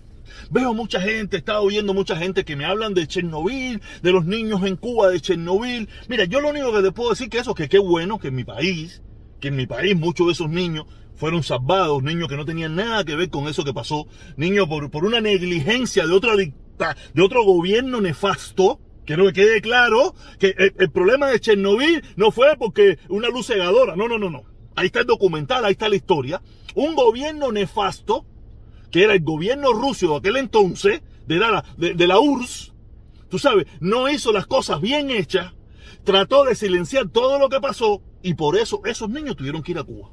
Veo 0.49 0.73
mucha 0.73 1.01
gente, 1.01 1.37
he 1.37 1.39
estado 1.39 1.65
viendo 1.67 1.93
mucha 1.93 2.15
gente 2.15 2.45
que 2.45 2.55
me 2.55 2.65
hablan 2.65 2.93
de 2.93 3.07
Chernobyl, 3.07 3.81
de 4.01 4.11
los 4.11 4.25
niños 4.25 4.63
en 4.63 4.75
Cuba 4.75 5.09
de 5.09 5.19
Chernobyl. 5.19 5.89
Mira, 6.07 6.25
yo 6.25 6.41
lo 6.41 6.49
único 6.49 6.73
que 6.73 6.81
te 6.81 6.91
puedo 6.91 7.11
decir 7.11 7.29
que 7.29 7.39
eso, 7.39 7.53
que 7.53 7.69
qué 7.69 7.79
bueno 7.79 8.19
que 8.19 8.29
en 8.29 8.35
mi 8.35 8.43
país, 8.43 9.01
que 9.39 9.49
en 9.49 9.55
mi 9.55 9.67
país 9.67 9.95
muchos 9.95 10.27
de 10.27 10.33
esos 10.33 10.49
niños 10.49 10.85
fueron 11.15 11.43
salvados, 11.43 12.01
niños 12.03 12.27
que 12.27 12.37
no 12.37 12.45
tenían 12.45 12.75
nada 12.75 13.03
que 13.03 13.15
ver 13.15 13.29
con 13.29 13.47
eso 13.47 13.63
que 13.63 13.73
pasó, 13.73 14.07
niños 14.37 14.67
por, 14.67 14.89
por 14.89 15.05
una 15.05 15.21
negligencia 15.21 16.07
de 16.07 16.13
otra 16.13 16.35
de 16.35 17.21
otro 17.21 17.43
gobierno 17.43 17.99
nefasto, 17.99 18.79
Quiero 19.09 19.25
que 19.25 19.33
quede 19.33 19.61
claro 19.61 20.13
que 20.37 20.53
el, 20.77 20.91
problema 20.91 21.29
de 21.29 21.39
Chernobyl 21.39 22.03
no 22.15 22.29
fue 22.29 22.55
porque 22.59 22.99
una 23.09 23.29
luz 23.29 23.47
cegadora. 23.47 23.95
No, 23.95 24.07
no, 24.07 24.19
no, 24.19 24.29
no. 24.29 24.43
Ahí 24.75 24.85
está 24.85 24.99
el 24.99 25.07
documental, 25.07 25.65
ahí 25.65 25.71
está 25.71 25.89
la 25.89 25.95
historia. 25.95 26.43
Un 26.75 26.93
gobierno 26.93 27.51
nefasto, 27.51 28.27
que 28.91 29.03
era 29.03 29.13
el 29.13 29.21
gobierno 29.21 29.73
ruso 29.73 30.09
de 30.09 30.15
aquel 30.17 30.37
entonces, 30.37 31.01
de 31.27 31.37
la, 32.07 32.19
URSS, 32.19 32.73
tú 33.29 33.37
sabes, 33.37 33.67
no 33.79 34.09
hizo 34.09 34.31
las 34.31 34.47
cosas 34.47 34.81
bien 34.81 35.11
hechas, 35.11 35.53
trató 36.03 36.45
de 36.45 36.55
silenciar 36.55 37.09
todo 37.09 37.37
lo 37.37 37.49
que 37.49 37.59
pasó 37.59 38.01
y 38.23 38.33
por 38.33 38.57
eso 38.57 38.81
esos 38.85 39.09
niños 39.09 39.35
tuvieron 39.35 39.61
que 39.61 39.71
ir 39.73 39.77
a 39.77 39.83
Cuba. 39.83 40.09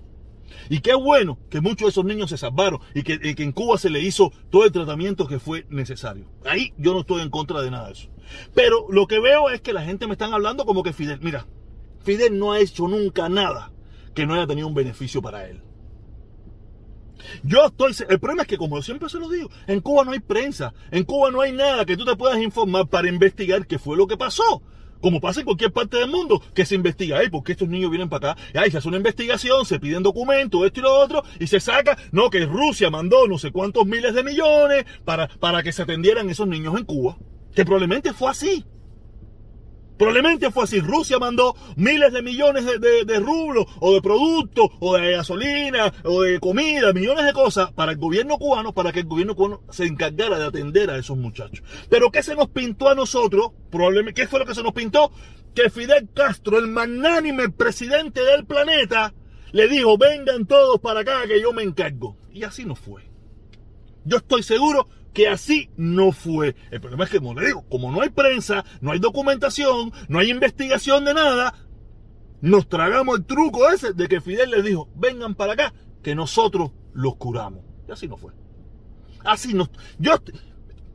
Y 0.69 0.81
qué 0.81 0.95
bueno 0.95 1.39
que 1.49 1.61
muchos 1.61 1.87
de 1.87 1.91
esos 1.91 2.05
niños 2.05 2.31
se 2.31 2.37
salvaron 2.37 2.81
y 2.95 3.03
que, 3.03 3.19
en 3.23 3.53
Cuba 3.53 3.79
se 3.79 3.91
le 3.91 4.01
hizo 4.01 4.33
todo 4.51 4.65
el 4.65 4.73
tratamiento 4.73 5.27
que 5.27 5.39
fue 5.39 5.67
necesario. 5.71 6.27
Ahí 6.45 6.73
yo 6.77 6.93
no 6.93 7.01
estoy 7.01 7.23
en 7.23 7.31
contra 7.31 7.63
de 7.63 7.71
nada 7.71 7.87
de 7.87 7.93
eso. 7.93 8.09
Pero 8.55 8.87
lo 8.91 9.07
que 9.07 9.21
veo 9.21 9.51
es 9.51 9.61
que 9.61 9.73
la 9.73 9.85
gente 9.85 10.07
me 10.07 10.13
están 10.13 10.33
hablando 10.33 10.67
como 10.67 10.83
que 10.83 10.93
Fidel, 10.93 11.21
mira, 11.23 11.47
Fidel 12.01 12.39
no 12.39 12.53
ha 12.53 12.61
hecho 12.61 12.89
nunca 12.89 13.29
nada 13.29 13.73
que 14.15 14.27
no 14.27 14.35
haya 14.35 14.47
tenido 14.47 14.67
un 14.67 14.75
beneficio 14.75 15.23
para 15.23 15.49
él. 15.49 15.63
Yo 17.43 17.67
estoy, 17.67 17.93
el 18.09 18.19
problema 18.19 18.43
es 18.43 18.49
que 18.49 18.57
como 18.59 18.81
siempre 18.83 19.09
se 19.09 19.19
lo 19.19 19.29
digo, 19.29 19.51
en 19.67 19.81
Cuba 19.81 20.05
no 20.05 20.13
hay 20.13 20.21
prensa, 20.21 20.75
en 20.91 21.05
Cuba 21.05 21.31
no 21.31 21.41
hay 21.41 21.53
nada 21.53 21.85
que 21.85 21.97
tú 21.97 22.05
te 22.05 22.17
puedas 22.17 22.41
informar 22.41 22.87
para 22.89 23.09
investigar 23.09 23.67
qué 23.67 23.79
fue 23.79 23.97
lo 23.97 24.07
que 24.07 24.17
pasó 24.17 24.63
como 25.01 25.21
pasa 25.21 25.41
en 25.41 25.47
cualquier 25.47 25.73
parte 25.73 25.99
del 25.99 26.11
mundo, 26.11 26.43
que 26.55 26.65
se 26.65 26.75
investiga, 26.75 27.23
¿eh? 27.23 27.31
porque 27.31 27.53
estos 27.53 27.69
niños 27.69 27.91
vienen 27.91 28.09
para 28.09 28.33
acá? 28.33 28.43
Ahí 28.59 28.71
se 28.71 28.79
hace 28.79 28.89
una 28.89 28.97
investigación, 28.97 29.65
se 29.65 29.79
piden 29.79 30.03
documentos, 30.03 30.65
esto 30.65 30.81
y 30.81 30.83
lo 30.83 30.95
otro, 30.99 31.23
y 31.39 31.47
se 31.47 31.61
saca, 31.61 31.97
no, 32.13 32.31
que 32.31 32.45
Rusia 32.47 32.91
mandó 32.91 33.27
no 33.29 33.39
sé 33.39 33.53
cuántos 33.53 33.87
miles 33.87 34.15
de 34.15 34.25
millones 34.25 34.85
para, 35.05 35.29
para 35.29 35.63
que 35.63 35.73
se 35.73 35.83
atendieran 35.83 36.29
esos 36.31 36.49
niños 36.49 36.77
en 36.77 36.85
Cuba. 36.85 37.17
Que 37.55 37.65
probablemente 37.65 38.13
fue 38.13 38.31
así. 38.31 38.65
Probablemente 39.99 40.51
fue 40.51 40.65
así. 40.65 40.81
Rusia 40.81 41.19
mandó 41.19 41.57
miles 41.77 42.13
de 42.13 42.23
millones 42.23 42.65
de, 42.65 43.21
rublos 43.21 43.67
o 43.81 43.95
de 43.95 44.03
productos 44.03 44.71
o 44.79 44.97
de 44.97 45.13
gasolina 45.13 45.93
o 46.05 46.23
de 46.23 46.39
comida, 46.39 46.93
millones 46.93 47.25
de 47.25 47.33
cosas 47.33 47.73
para 47.73 47.93
el 47.93 47.99
gobierno 47.99 48.39
cubano, 48.39 48.73
para 48.73 48.93
que 48.93 49.01
el 49.01 49.07
gobierno 49.07 49.35
cubano 49.35 49.63
se 49.71 49.85
encargara 49.85 50.39
de 50.39 50.45
atender 50.45 50.91
a 50.91 50.99
esos 50.99 51.17
muchachos. 51.17 51.65
Pero 51.89 52.11
¿qué 52.11 52.23
se 52.23 52.35
nos 52.35 52.49
pintó 52.49 52.89
a 52.89 52.95
nosotros? 52.95 53.53
Probablemente, 53.71 54.21
¿qué 54.21 54.29
fue 54.29 54.39
lo 54.39 54.47
que 54.47 54.55
se 54.55 54.63
nos 54.63 54.73
pintó? 54.73 55.11
Que 55.55 55.71
Fidel 55.71 56.09
Castro, 56.13 56.59
el 56.59 56.67
magnánime 56.67 57.49
presidente 57.49 58.23
del 58.23 58.45
planeta, 58.45 59.15
le 59.53 59.69
dijo, 59.69 59.97
vengan 59.97 60.45
todos 60.47 60.81
para 60.81 61.01
acá 61.01 61.27
que 61.27 61.41
yo 61.41 61.53
me 61.53 61.63
encargo. 61.63 62.19
Y 62.33 62.45
así 62.45 62.67
no 62.67 62.75
fue. 62.75 63.09
Yo 64.05 64.19
estoy 64.19 64.43
seguro 64.43 64.89
que 65.17 65.29
así 65.29 65.71
no 65.79 66.13
fue. 66.13 66.55
El 66.71 66.83
problema 66.83 67.05
es 67.05 67.11
que, 67.11 67.21
como 67.21 67.41
le 67.41 67.47
digo, 67.47 67.65
como 67.71 67.91
no 67.91 68.03
hay 68.03 68.11
prensa, 68.11 68.67
no 68.83 68.93
hay 68.93 68.99
documentación, 68.99 69.91
no 70.09 70.19
hay 70.19 70.31
investigación 70.31 71.07
de 71.07 71.15
nada, 71.15 71.55
nos 72.43 72.69
tragamos 72.69 73.17
el 73.17 73.25
truco 73.25 73.67
ese 73.71 73.95
de 73.95 74.09
que 74.09 74.21
Fidel 74.21 74.51
les 74.51 74.63
dijo, 74.63 74.91
vengan 74.95 75.35
para 75.35 75.55
acá, 75.55 75.73
que 76.03 76.15
nosotros 76.15 76.73
los 76.93 77.17
curamos. 77.17 77.65
Y 77.89 77.93
así 77.93 78.09
no 78.09 78.19
fue. 78.19 78.35
Así 79.25 79.55
no. 79.55 79.71
Yo, 79.99 80.17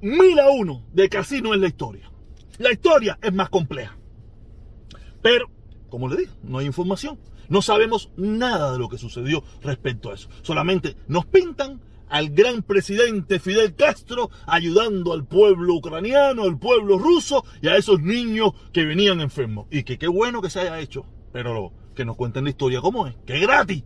mil 0.01 0.40
a 0.40 0.51
uno 0.51 0.86
de 0.94 1.10
que 1.10 1.18
así 1.18 1.42
no 1.42 1.56
es 1.56 1.60
la 1.60 1.70
historia. 1.70 2.12
La 2.60 2.72
historia 2.72 3.18
es 3.24 3.34
más 3.34 3.50
compleja. 3.50 3.98
Pero, 5.24 5.50
como 5.90 6.08
le 6.08 6.18
digo, 6.18 6.34
no 6.44 6.60
hay 6.60 6.68
información. 6.68 7.20
No 7.50 7.63
sabemos 7.63 8.12
nada 8.18 8.72
de 8.72 8.78
lo 8.78 8.88
que 8.88 9.00
sucedió 9.00 9.44
respecto 9.63 10.12
a 10.12 10.13
eso. 10.13 10.30
Solamente 10.44 10.96
nos 11.08 11.25
pintan 11.25 11.82
al 12.12 12.30
gran 12.30 12.62
presidente 12.62 13.39
Fidel 13.39 13.74
Castro 13.74 14.30
ayudando 14.46 15.13
al 15.13 15.25
pueblo 15.25 15.75
ucraniano, 15.75 16.44
al 16.44 16.60
pueblo 16.60 17.00
ruso 17.00 17.46
y 17.62 17.70
a 17.70 17.77
esos 17.77 18.01
niños 18.01 18.51
que 18.74 18.86
venían 18.86 19.22
enfermos. 19.22 19.68
Y 19.72 19.84
que 19.84 19.98
qué 19.98 20.08
bueno 20.08 20.41
que 20.41 20.50
se 20.50 20.60
haya 20.60 20.80
hecho, 20.80 21.06
pero 21.32 21.72
que 21.96 22.06
nos 22.06 22.18
cuenten 22.18 22.44
la 22.44 22.50
historia 22.50 22.82
cómo 22.82 23.08
es, 23.08 23.15
que 23.25 23.39
gratis 23.39 23.84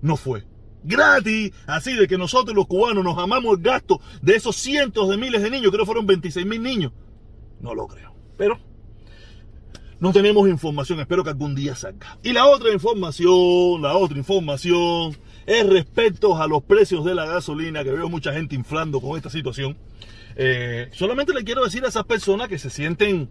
no 0.00 0.16
fue. 0.16 0.44
Gratis, 0.82 1.52
así 1.66 1.92
de 1.92 2.08
que 2.08 2.16
nosotros 2.16 2.56
los 2.56 2.66
cubanos 2.66 3.04
nos 3.04 3.18
amamos 3.18 3.58
el 3.58 3.62
gasto 3.62 4.00
de 4.22 4.36
esos 4.36 4.56
cientos 4.56 5.10
de 5.10 5.18
miles 5.18 5.42
de 5.42 5.50
niños, 5.50 5.70
creo 5.70 5.84
fueron 5.84 6.06
26 6.06 6.46
mil 6.46 6.62
niños. 6.62 6.92
No 7.60 7.74
lo 7.74 7.86
creo, 7.86 8.14
pero 8.38 8.58
no 9.98 10.12
tenemos 10.12 10.48
información, 10.48 10.98
espero 11.00 11.22
que 11.22 11.28
algún 11.28 11.54
día 11.54 11.74
salga. 11.74 12.18
Y 12.22 12.32
la 12.32 12.46
otra 12.46 12.72
información, 12.72 13.82
la 13.82 13.94
otra 13.94 14.16
información 14.16 15.14
es 15.46 15.68
respecto 15.68 16.36
a 16.36 16.46
los 16.46 16.62
precios 16.62 17.04
de 17.04 17.14
la 17.14 17.26
gasolina, 17.26 17.84
que 17.84 17.90
veo 17.90 18.08
mucha 18.08 18.32
gente 18.32 18.54
inflando 18.54 19.00
con 19.00 19.16
esta 19.16 19.30
situación. 19.30 19.76
Eh, 20.36 20.88
solamente 20.92 21.32
le 21.34 21.44
quiero 21.44 21.64
decir 21.64 21.84
a 21.84 21.88
esas 21.88 22.04
personas 22.04 22.48
que 22.48 22.58
se 22.58 22.70
sienten 22.70 23.30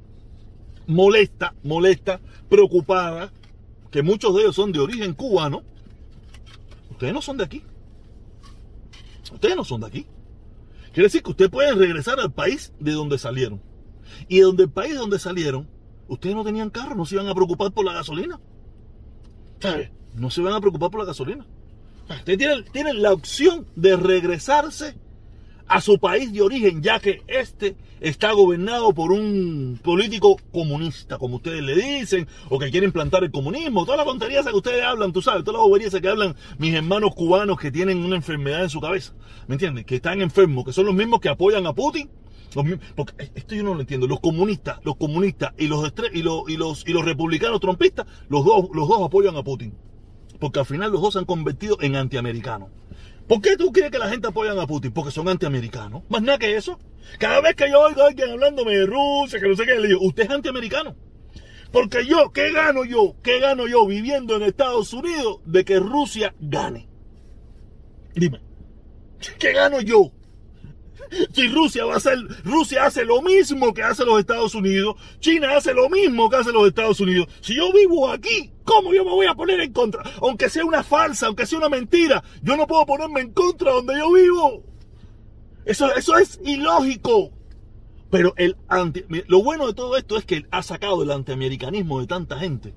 molesta, 0.88 1.54
molesta, 1.64 2.20
preocupada, 2.50 3.32
que 3.92 4.02
muchos 4.04 4.36
de 4.36 4.42
ellos 4.42 4.56
son 4.56 4.72
de 4.72 4.80
origen 4.80 5.14
cubano. 5.14 5.64
Ustedes 6.92 7.14
no 7.14 7.22
son 7.22 7.38
de 7.38 7.46
aquí. 7.46 7.64
Ustedes 9.32 9.56
no 9.56 9.64
son 9.64 9.82
de 9.82 9.88
aquí. 9.88 10.08
Quiere 10.92 11.04
decir 11.04 11.22
que 11.24 11.30
ustedes 11.32 11.52
pueden 11.52 11.78
regresar 11.78 12.20
al 12.20 12.34
país 12.34 12.74
de 12.80 12.92
donde 12.94 13.18
salieron. 13.18 13.62
Y 14.28 14.38
de 14.38 14.44
donde 14.44 14.64
el 14.64 14.72
país 14.72 14.94
de 14.94 14.98
donde 14.98 15.20
salieron, 15.20 15.70
ustedes 16.08 16.36
no 16.36 16.44
tenían 16.44 16.72
carro, 16.72 16.96
no 16.96 17.06
se 17.06 17.16
iban 17.16 17.28
a 17.28 17.36
preocupar 17.36 17.72
por 17.72 17.86
la 17.86 17.94
gasolina. 17.94 18.40
¿Sabe? 19.60 19.92
No 20.16 20.30
se 20.30 20.42
van 20.42 20.54
a 20.54 20.60
preocupar 20.60 20.90
por 20.90 21.00
la 21.02 21.06
gasolina. 21.06 21.46
Tienen, 22.26 23.02
la 23.02 23.14
opción 23.14 23.68
de 23.76 23.96
regresarse 23.96 24.96
a 25.68 25.82
su 25.82 26.00
país 26.00 26.34
de 26.34 26.42
origen, 26.42 26.82
ya 26.82 27.00
que 27.00 27.22
este 27.28 27.76
está 28.00 28.32
gobernado 28.32 28.94
por 28.94 29.12
un 29.12 29.80
político 29.84 30.38
comunista, 30.52 31.18
como 31.18 31.36
ustedes 31.36 31.62
le 31.62 31.76
dicen, 31.76 32.28
o 32.50 32.58
que 32.58 32.72
quiere 32.72 32.88
implantar 32.88 33.24
el 33.24 33.32
comunismo, 33.32 33.86
toda 33.86 33.98
la 33.98 34.06
tontería 34.06 34.42
que 34.42 34.56
ustedes 34.56 34.84
hablan, 34.84 35.14
tú 35.14 35.22
sabes, 35.22 35.44
toda 35.44 35.60
la 35.60 35.64
bobería 35.64 35.90
que 35.90 36.08
hablan 36.08 36.36
mis 36.58 36.74
hermanos 36.74 37.14
cubanos 37.14 37.60
que 37.60 37.72
tienen 37.72 38.04
una 38.04 38.16
enfermedad 38.16 38.64
en 38.64 38.70
su 38.70 38.82
cabeza, 38.82 39.14
¿me 39.48 39.56
entiendes? 39.56 39.86
Que 39.86 39.96
están 39.96 40.22
enfermos, 40.22 40.66
que 40.66 40.74
son 40.74 40.86
los 40.86 40.96
mismos 40.96 41.20
que 41.20 41.30
apoyan 41.30 41.68
a 41.68 41.74
Putin, 41.74 42.10
porque 42.96 43.32
esto 43.36 43.54
yo 43.54 43.64
no 43.64 43.76
lo 43.76 43.82
entiendo, 43.82 44.08
los 44.08 44.22
comunistas, 44.22 44.80
los 44.84 44.96
comunistas 44.96 45.54
y 45.58 45.68
los, 45.68 45.92
y 46.14 46.54
y 46.54 46.94
los 46.94 47.06
republicanos 47.06 47.60
trompistas, 47.60 48.08
los 48.30 48.44
dos, 48.44 48.70
los 48.74 48.88
dos 48.88 49.02
apoyan 49.04 49.36
a 49.36 49.44
Putin. 49.44 49.74
Porque 50.40 50.60
al 50.60 50.66
final 50.66 50.92
los 50.92 51.02
dos 51.02 51.14
se 51.14 51.20
han 51.20 51.26
convertido 51.26 51.78
en 51.82 51.96
antiamericanos. 51.96 52.70
¿Por 53.28 53.42
qué 53.42 53.56
tú 53.58 53.72
crees 53.72 53.92
que 53.92 54.00
la 54.00 54.10
gente 54.10 54.28
apoya 54.28 54.60
a 54.60 54.66
Putin? 54.68 54.92
Porque 54.92 55.12
son 55.12 55.30
antiamericanos. 55.30 56.02
Más 56.10 56.22
nada 56.22 56.40
que 56.40 56.56
eso. 56.56 56.80
Cada 57.20 57.42
vez 57.42 57.56
que 57.56 57.70
yo 57.70 57.82
oigo 57.82 58.02
a 58.02 58.08
alguien 58.08 58.32
hablándome 58.32 58.76
de 58.76 58.86
Rusia, 58.86 59.40
que 59.40 59.48
no 59.48 59.56
sé 59.56 59.66
qué, 59.66 59.76
le 59.76 59.90
digo, 59.90 60.02
usted 60.02 60.24
es 60.24 60.30
antiamericano. 60.32 60.96
Porque 61.72 62.06
yo, 62.06 62.32
¿qué 62.32 62.52
gano 62.52 62.84
yo? 62.86 63.16
¿Qué 63.22 63.40
gano 63.40 63.68
yo 63.68 63.86
viviendo 63.86 64.36
en 64.36 64.44
Estados 64.44 64.94
Unidos 64.94 65.42
de 65.46 65.64
que 65.64 65.80
Rusia 65.80 66.34
gane? 66.40 66.90
Dime, 68.16 68.42
¿qué 69.38 69.54
gano 69.54 69.80
yo? 69.82 70.12
Si 71.34 71.48
Rusia 71.48 71.86
va 71.86 71.96
a 71.96 71.98
hacer, 71.98 72.18
Rusia 72.44 72.86
hace 72.86 73.04
lo 73.04 73.22
mismo 73.22 73.74
que 73.74 73.84
hace 73.84 74.06
los 74.06 74.20
Estados 74.20 74.54
Unidos, 74.54 74.96
China 75.20 75.56
hace 75.56 75.74
lo 75.74 75.90
mismo 75.90 76.30
que 76.30 76.38
hace 76.38 76.52
los 76.52 76.68
Estados 76.68 77.00
Unidos. 77.00 77.28
Si 77.42 77.56
yo 77.56 77.72
vivo 77.74 78.10
aquí, 78.10 78.52
¿cómo 78.70 78.94
yo 78.94 79.04
me 79.04 79.12
voy 79.12 79.26
a 79.26 79.34
poner 79.34 79.60
en 79.62 79.74
contra? 79.74 80.04
Aunque 80.22 80.50
sea 80.50 80.64
una 80.64 80.84
falsa, 80.84 81.28
aunque 81.28 81.48
sea 81.48 81.58
una 81.58 81.70
mentira, 81.70 82.24
yo 82.44 82.56
no 82.56 82.68
puedo 82.68 82.86
ponerme 82.86 83.22
en 83.22 83.34
contra 83.34 83.72
donde 83.72 83.98
yo 83.98 84.12
vivo. 84.14 84.64
Eso, 85.66 85.94
eso 85.96 86.18
es 86.18 86.40
ilógico. 86.44 87.32
Pero 88.12 88.34
el 88.38 88.58
anti, 88.68 89.04
lo 89.28 89.44
bueno 89.44 89.68
de 89.68 89.74
todo 89.74 89.98
esto 89.98 90.18
es 90.18 90.26
que 90.26 90.46
ha 90.52 90.64
sacado 90.64 91.04
el 91.04 91.12
antiamericanismo 91.12 92.00
de 92.00 92.08
tanta 92.08 92.40
gente. 92.40 92.74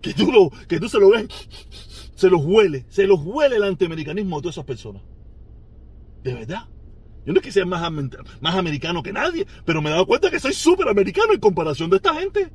Que 0.00 0.14
tú, 0.14 0.32
lo, 0.32 0.50
que 0.66 0.80
tú 0.80 0.88
se 0.88 0.98
lo 0.98 1.10
ves, 1.10 1.28
se 2.14 2.28
los 2.28 2.40
huele, 2.44 2.86
se 2.88 3.06
los 3.06 3.20
huele 3.22 3.56
el 3.56 3.64
antiamericanismo 3.64 4.36
de 4.36 4.42
todas 4.42 4.54
esas 4.54 4.64
personas. 4.64 5.02
De 6.22 6.34
verdad. 6.34 6.66
Yo 7.26 7.32
no 7.34 7.40
es 7.40 7.44
que 7.44 7.52
sea 7.52 7.66
más, 7.66 7.82
más 8.40 8.54
americano 8.54 9.02
que 9.02 9.12
nadie, 9.12 9.46
pero 9.64 9.82
me 9.82 9.90
he 9.90 9.92
dado 9.92 10.06
cuenta 10.06 10.30
que 10.30 10.40
soy 10.40 10.54
súper 10.54 10.88
americano 10.88 11.34
en 11.34 11.40
comparación 11.40 11.90
de 11.90 11.96
esta 11.96 12.14
gente. 12.14 12.50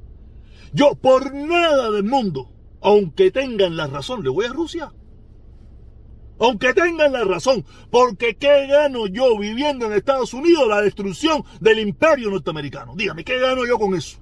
Yo 0.74 0.96
por 0.96 1.34
nada 1.34 1.92
del 1.92 2.04
mundo, 2.04 2.50
aunque 2.86 3.32
tengan 3.32 3.76
la 3.76 3.88
razón, 3.88 4.24
le 4.24 4.30
voy 4.30 4.46
a 4.46 4.54
Rusia. 4.54 4.94
Aunque 6.40 6.72
tengan 6.76 7.14
la 7.14 7.24
razón, 7.24 7.66
porque 7.90 8.36
¿qué 8.36 8.68
gano 8.68 9.08
yo 9.08 9.36
viviendo 9.40 9.88
en 9.88 9.94
Estados 9.94 10.36
Unidos 10.36 10.68
la 10.68 10.84
destrucción 10.84 11.44
del 11.60 11.80
imperio 11.80 12.30
norteamericano? 12.30 12.94
Dígame, 12.96 13.24
¿qué 13.24 13.40
gano 13.40 13.66
yo 13.66 13.80
con 13.80 13.96
eso? 13.96 14.20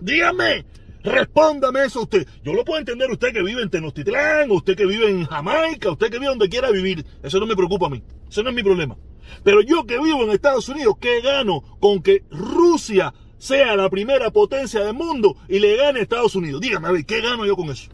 Dígame, 0.00 0.66
respóndame 1.02 1.82
eso 1.82 2.02
usted. 2.02 2.28
Yo 2.44 2.52
lo 2.52 2.64
puedo 2.64 2.78
entender 2.78 3.10
usted 3.10 3.32
que 3.32 3.42
vive 3.42 3.60
en 3.60 3.70
Tenochtitlán, 3.70 4.48
usted 4.52 4.76
que 4.76 4.86
vive 4.86 5.10
en 5.10 5.24
Jamaica, 5.24 5.90
usted 5.90 6.12
que 6.12 6.20
vive 6.20 6.30
donde 6.30 6.48
quiera 6.48 6.70
vivir. 6.70 7.04
Eso 7.24 7.40
no 7.40 7.46
me 7.46 7.56
preocupa 7.56 7.86
a 7.86 7.90
mí, 7.90 8.04
eso 8.30 8.44
no 8.44 8.50
es 8.50 8.54
mi 8.54 8.62
problema. 8.62 8.96
Pero 9.42 9.62
yo 9.62 9.84
que 9.84 9.98
vivo 9.98 10.22
en 10.22 10.30
Estados 10.30 10.68
Unidos, 10.68 10.94
¿qué 11.00 11.22
gano 11.22 11.60
con 11.80 12.04
que 12.04 12.22
Rusia 12.30 13.12
sea 13.38 13.76
la 13.76 13.88
primera 13.88 14.30
potencia 14.30 14.80
del 14.80 14.94
mundo 14.94 15.36
y 15.48 15.58
le 15.58 15.76
gane 15.76 16.00
a 16.00 16.02
Estados 16.02 16.34
Unidos? 16.34 16.60
Dígame, 16.60 16.88
a 16.88 16.92
ver, 16.92 17.06
¿qué 17.06 17.20
gano 17.20 17.46
yo 17.46 17.56
con 17.56 17.70
eso? 17.70 17.90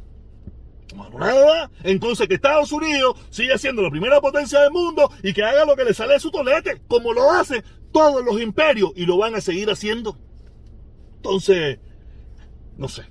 nada. 1.18 1.70
Entonces 1.82 2.28
que 2.28 2.34
Estados 2.34 2.72
Unidos 2.72 3.18
siga 3.30 3.58
siendo 3.58 3.82
la 3.82 3.90
primera 3.90 4.20
potencia 4.20 4.60
del 4.60 4.70
mundo 4.70 5.10
y 5.22 5.32
que 5.32 5.42
haga 5.42 5.64
lo 5.64 5.76
que 5.76 5.84
le 5.84 5.94
sale 5.94 6.14
de 6.14 6.20
su 6.20 6.30
tolete, 6.30 6.82
como 6.86 7.12
lo 7.12 7.30
hacen 7.32 7.64
todos 7.92 8.24
los 8.24 8.40
imperios 8.40 8.92
y 8.96 9.06
lo 9.06 9.16
van 9.18 9.34
a 9.34 9.40
seguir 9.40 9.70
haciendo. 9.70 10.16
Entonces, 11.16 11.78
no 12.76 12.88
sé. 12.88 13.02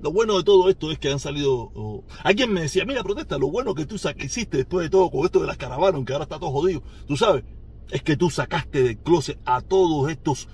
Lo 0.00 0.10
bueno 0.10 0.36
de 0.36 0.42
todo 0.42 0.68
esto 0.68 0.90
es 0.90 0.98
que 0.98 1.12
han 1.12 1.20
salido. 1.20 2.02
alguien 2.24 2.52
me 2.52 2.62
decía, 2.62 2.84
mira, 2.84 3.04
protesta, 3.04 3.38
lo 3.38 3.48
bueno 3.48 3.74
que 3.74 3.86
tú 3.86 3.96
hiciste 4.18 4.56
después 4.56 4.84
de 4.84 4.90
todo 4.90 5.10
con 5.10 5.24
esto 5.24 5.40
de 5.40 5.46
las 5.46 5.56
caravanas, 5.56 5.94
aunque 5.94 6.12
ahora 6.12 6.24
está 6.24 6.40
todo 6.40 6.50
jodido, 6.50 6.82
tú 7.06 7.16
sabes, 7.16 7.44
es 7.90 8.02
que 8.02 8.16
tú 8.16 8.28
sacaste 8.28 8.82
del 8.82 8.98
closet 8.98 9.38
a 9.44 9.60
todos 9.60 10.10
estos 10.10 10.48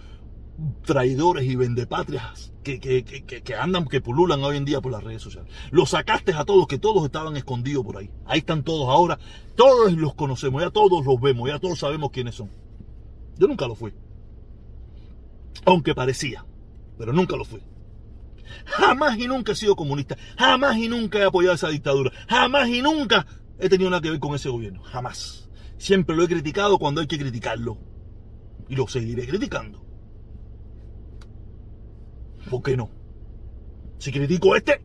traidores 0.85 1.45
y 1.45 1.57
vendepatrias 1.57 2.53
que, 2.63 2.81
que, 2.81 3.05
que, 3.05 3.55
andan, 3.55 3.87
que 3.87 4.01
pululan 4.01 4.43
hoy 4.43 4.57
en 4.57 4.65
día 4.65 4.81
por 4.81 4.93
las 4.93 5.03
redes 5.03 5.23
sociales. 5.23 5.51
Los 5.71 5.91
sacaste 5.91 6.33
a 6.35 6.45
todos, 6.45 6.67
que 6.67 6.79
todos 6.79 7.05
estaban 7.05 7.37
escondidos 7.37 7.85
por 7.85 7.97
ahí. 7.97 8.11
Ahí 8.27 8.41
están 8.41 8.63
todos 8.63 8.89
ahora. 8.89 9.19
Todos 9.57 9.93
los 9.93 10.15
conocemos, 10.15 10.63
ya 10.63 10.71
todos 10.71 11.05
los 11.05 11.21
vemos, 11.21 11.49
ya 11.49 11.59
todos 11.59 11.79
sabemos 11.79 12.11
quiénes 12.11 12.35
son. 12.35 12.51
Yo 13.39 13.47
nunca 13.47 13.67
lo 13.67 13.75
fui. 13.75 13.93
Aunque 15.65 15.95
parecía, 15.95 16.45
pero 16.99 17.13
nunca 17.13 17.37
lo 17.37 17.45
fui. 17.45 17.61
Jamás 18.65 19.19
y 19.19 19.29
nunca 19.29 19.53
he 19.53 19.57
sido 19.57 19.77
comunista. 19.77 20.17
Jamás 20.37 20.77
y 20.77 20.89
nunca 20.89 21.19
he 21.19 21.25
apoyado 21.25 21.55
esa 21.55 21.69
dictadura. 21.69 22.11
Jamás 22.29 22.69
y 22.69 22.83
nunca 22.83 23.27
he 23.59 23.69
tenido 23.69 23.91
nada 23.91 24.03
que 24.03 24.11
ver 24.11 24.21
con 24.21 24.35
ese 24.35 24.49
gobierno. 24.49 24.83
Jamás. 24.83 25.49
Siempre 25.79 26.17
lo 26.17 26.25
he 26.25 26.29
criticado 26.29 26.79
cuando 26.79 27.01
hay 27.01 27.07
que 27.07 27.19
criticarlo. 27.19 27.79
Y 28.69 28.77
lo 28.77 28.89
seguiré 28.89 29.27
criticando. 29.27 29.88
¿Por 32.49 32.63
qué 32.63 32.77
no? 32.77 32.91
Si 33.99 34.13
critico 34.13 34.55
este, 34.55 34.81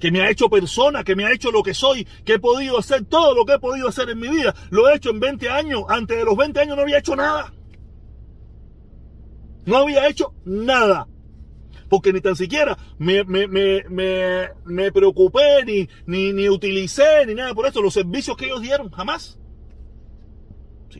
que 0.00 0.10
me 0.10 0.20
ha 0.20 0.30
hecho 0.30 0.48
persona, 0.48 1.04
que 1.04 1.16
me 1.16 1.24
ha 1.24 1.32
hecho 1.32 1.50
lo 1.50 1.62
que 1.62 1.74
soy, 1.74 2.06
que 2.24 2.34
he 2.34 2.38
podido 2.38 2.78
hacer 2.78 3.04
todo 3.04 3.34
lo 3.34 3.44
que 3.44 3.54
he 3.54 3.58
podido 3.58 3.88
hacer 3.88 4.08
en 4.10 4.18
mi 4.18 4.28
vida, 4.28 4.54
lo 4.70 4.88
he 4.88 4.96
hecho 4.96 5.10
en 5.10 5.20
20 5.20 5.48
años, 5.48 5.84
antes 5.88 6.16
de 6.16 6.24
los 6.24 6.36
20 6.36 6.60
años 6.60 6.76
no 6.76 6.82
había 6.82 6.98
hecho 6.98 7.16
nada. 7.16 7.52
No 9.64 9.78
había 9.78 10.08
hecho 10.08 10.32
nada. 10.44 11.08
Porque 11.88 12.12
ni 12.12 12.20
tan 12.20 12.34
siquiera 12.34 12.76
me, 12.98 13.22
me, 13.24 13.46
me, 13.46 13.82
me 14.64 14.92
preocupé, 14.92 15.64
ni, 15.64 15.88
ni, 16.06 16.32
ni 16.32 16.48
utilicé, 16.48 17.26
ni 17.26 17.34
nada 17.34 17.54
por 17.54 17.66
eso, 17.66 17.80
los 17.80 17.94
servicios 17.94 18.36
que 18.36 18.46
ellos 18.46 18.62
dieron, 18.62 18.90
jamás 18.90 19.38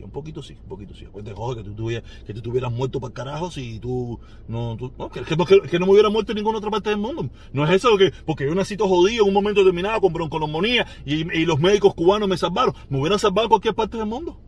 un 0.03 0.11
poquito 0.11 0.41
sí, 0.41 0.57
un 0.61 0.69
poquito 0.69 0.93
sí. 0.93 1.05
Después 1.05 1.23
te 1.25 1.31
que 1.31 1.63
tú, 1.63 1.75
tuvieras, 1.75 2.09
que 2.25 2.33
tú 2.33 2.39
estuvieras 2.39 2.71
muerto 2.71 2.99
para 2.99 3.13
carajo 3.13 3.51
si 3.51 3.79
tú 3.79 4.19
no, 4.47 4.77
no 4.97 5.09
que, 5.09 5.23
que, 5.23 5.79
no 5.79 5.85
me 5.85 5.91
hubiera 5.91 6.09
muerto 6.09 6.31
en 6.31 6.37
ninguna 6.37 6.59
otra 6.59 6.71
parte 6.71 6.89
del 6.89 6.99
mundo. 6.99 7.29
No 7.53 7.65
es 7.65 7.71
eso 7.71 7.97
que, 7.97 8.11
porque 8.25 8.45
yo 8.45 8.55
nací 8.55 8.77
jodido 8.77 9.23
en 9.23 9.29
un 9.29 9.33
momento 9.33 9.61
determinado 9.61 10.01
con 10.01 10.13
broncolommonía 10.13 10.85
y, 11.05 11.45
los 11.45 11.59
médicos 11.59 11.95
cubanos 11.95 12.27
me 12.27 12.37
salvaron. 12.37 12.73
Me 12.89 12.99
hubieran 12.99 13.19
salvado 13.19 13.49
cualquier 13.49 13.73
parte 13.73 13.97
del 13.97 14.05
mundo. 14.05 14.39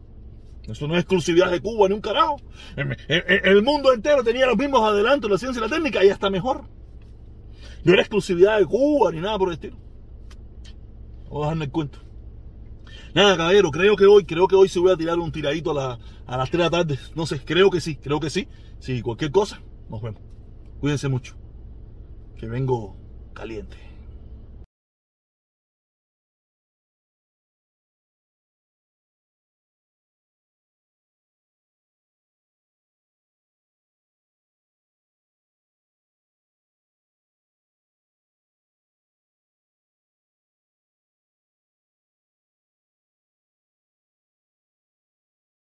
Eso 0.67 0.87
no 0.87 0.95
es 0.95 1.01
exclusividad 1.01 1.49
de 1.49 1.61
Cuba 1.61 1.87
ni 1.87 1.95
un 1.95 2.01
carajo. 2.01 2.37
El, 3.07 3.63
mundo 3.63 3.93
entero 3.93 4.23
tenía 4.23 4.45
los 4.45 4.57
mismos 4.57 4.81
adelantos, 4.81 5.31
la 5.31 5.37
ciencia 5.37 5.59
y 5.59 5.63
la 5.63 5.69
técnica 5.69 6.03
y 6.03 6.09
hasta 6.09 6.29
mejor. 6.29 6.65
No 7.83 7.93
era 7.93 8.01
exclusividad 8.01 8.59
de 8.59 8.65
Cuba 8.65 9.11
ni 9.11 9.19
nada 9.19 9.37
por 9.39 9.47
el 9.47 9.55
estilo. 9.55 9.77
Vamos 11.23 11.37
a 11.37 11.45
dejarme 11.45 11.65
el 11.65 11.71
cuento. 11.71 11.99
Nada, 13.13 13.37
caballero, 13.37 13.71
creo 13.71 13.95
que 13.95 14.05
hoy, 14.05 14.23
creo 14.23 14.47
que 14.47 14.55
hoy 14.55 14.69
se 14.69 14.79
voy 14.79 14.91
a 14.91 14.97
tirar 14.97 15.17
un 15.17 15.31
tiradito 15.31 15.77
a, 15.79 15.97
a 16.25 16.37
las 16.37 16.49
3 16.49 16.57
de 16.59 16.63
la 16.63 16.69
tarde. 16.69 16.99
No 17.15 17.25
sé, 17.25 17.39
creo 17.43 17.69
que 17.69 17.81
sí, 17.81 17.95
creo 17.95 18.19
que 18.19 18.29
sí. 18.29 18.47
Si 18.79 19.01
cualquier 19.01 19.31
cosa, 19.31 19.61
nos 19.89 20.01
vemos. 20.01 20.21
Cuídense 20.79 21.07
mucho. 21.07 21.35
Que 22.37 22.47
vengo 22.47 22.95
caliente. 23.33 23.77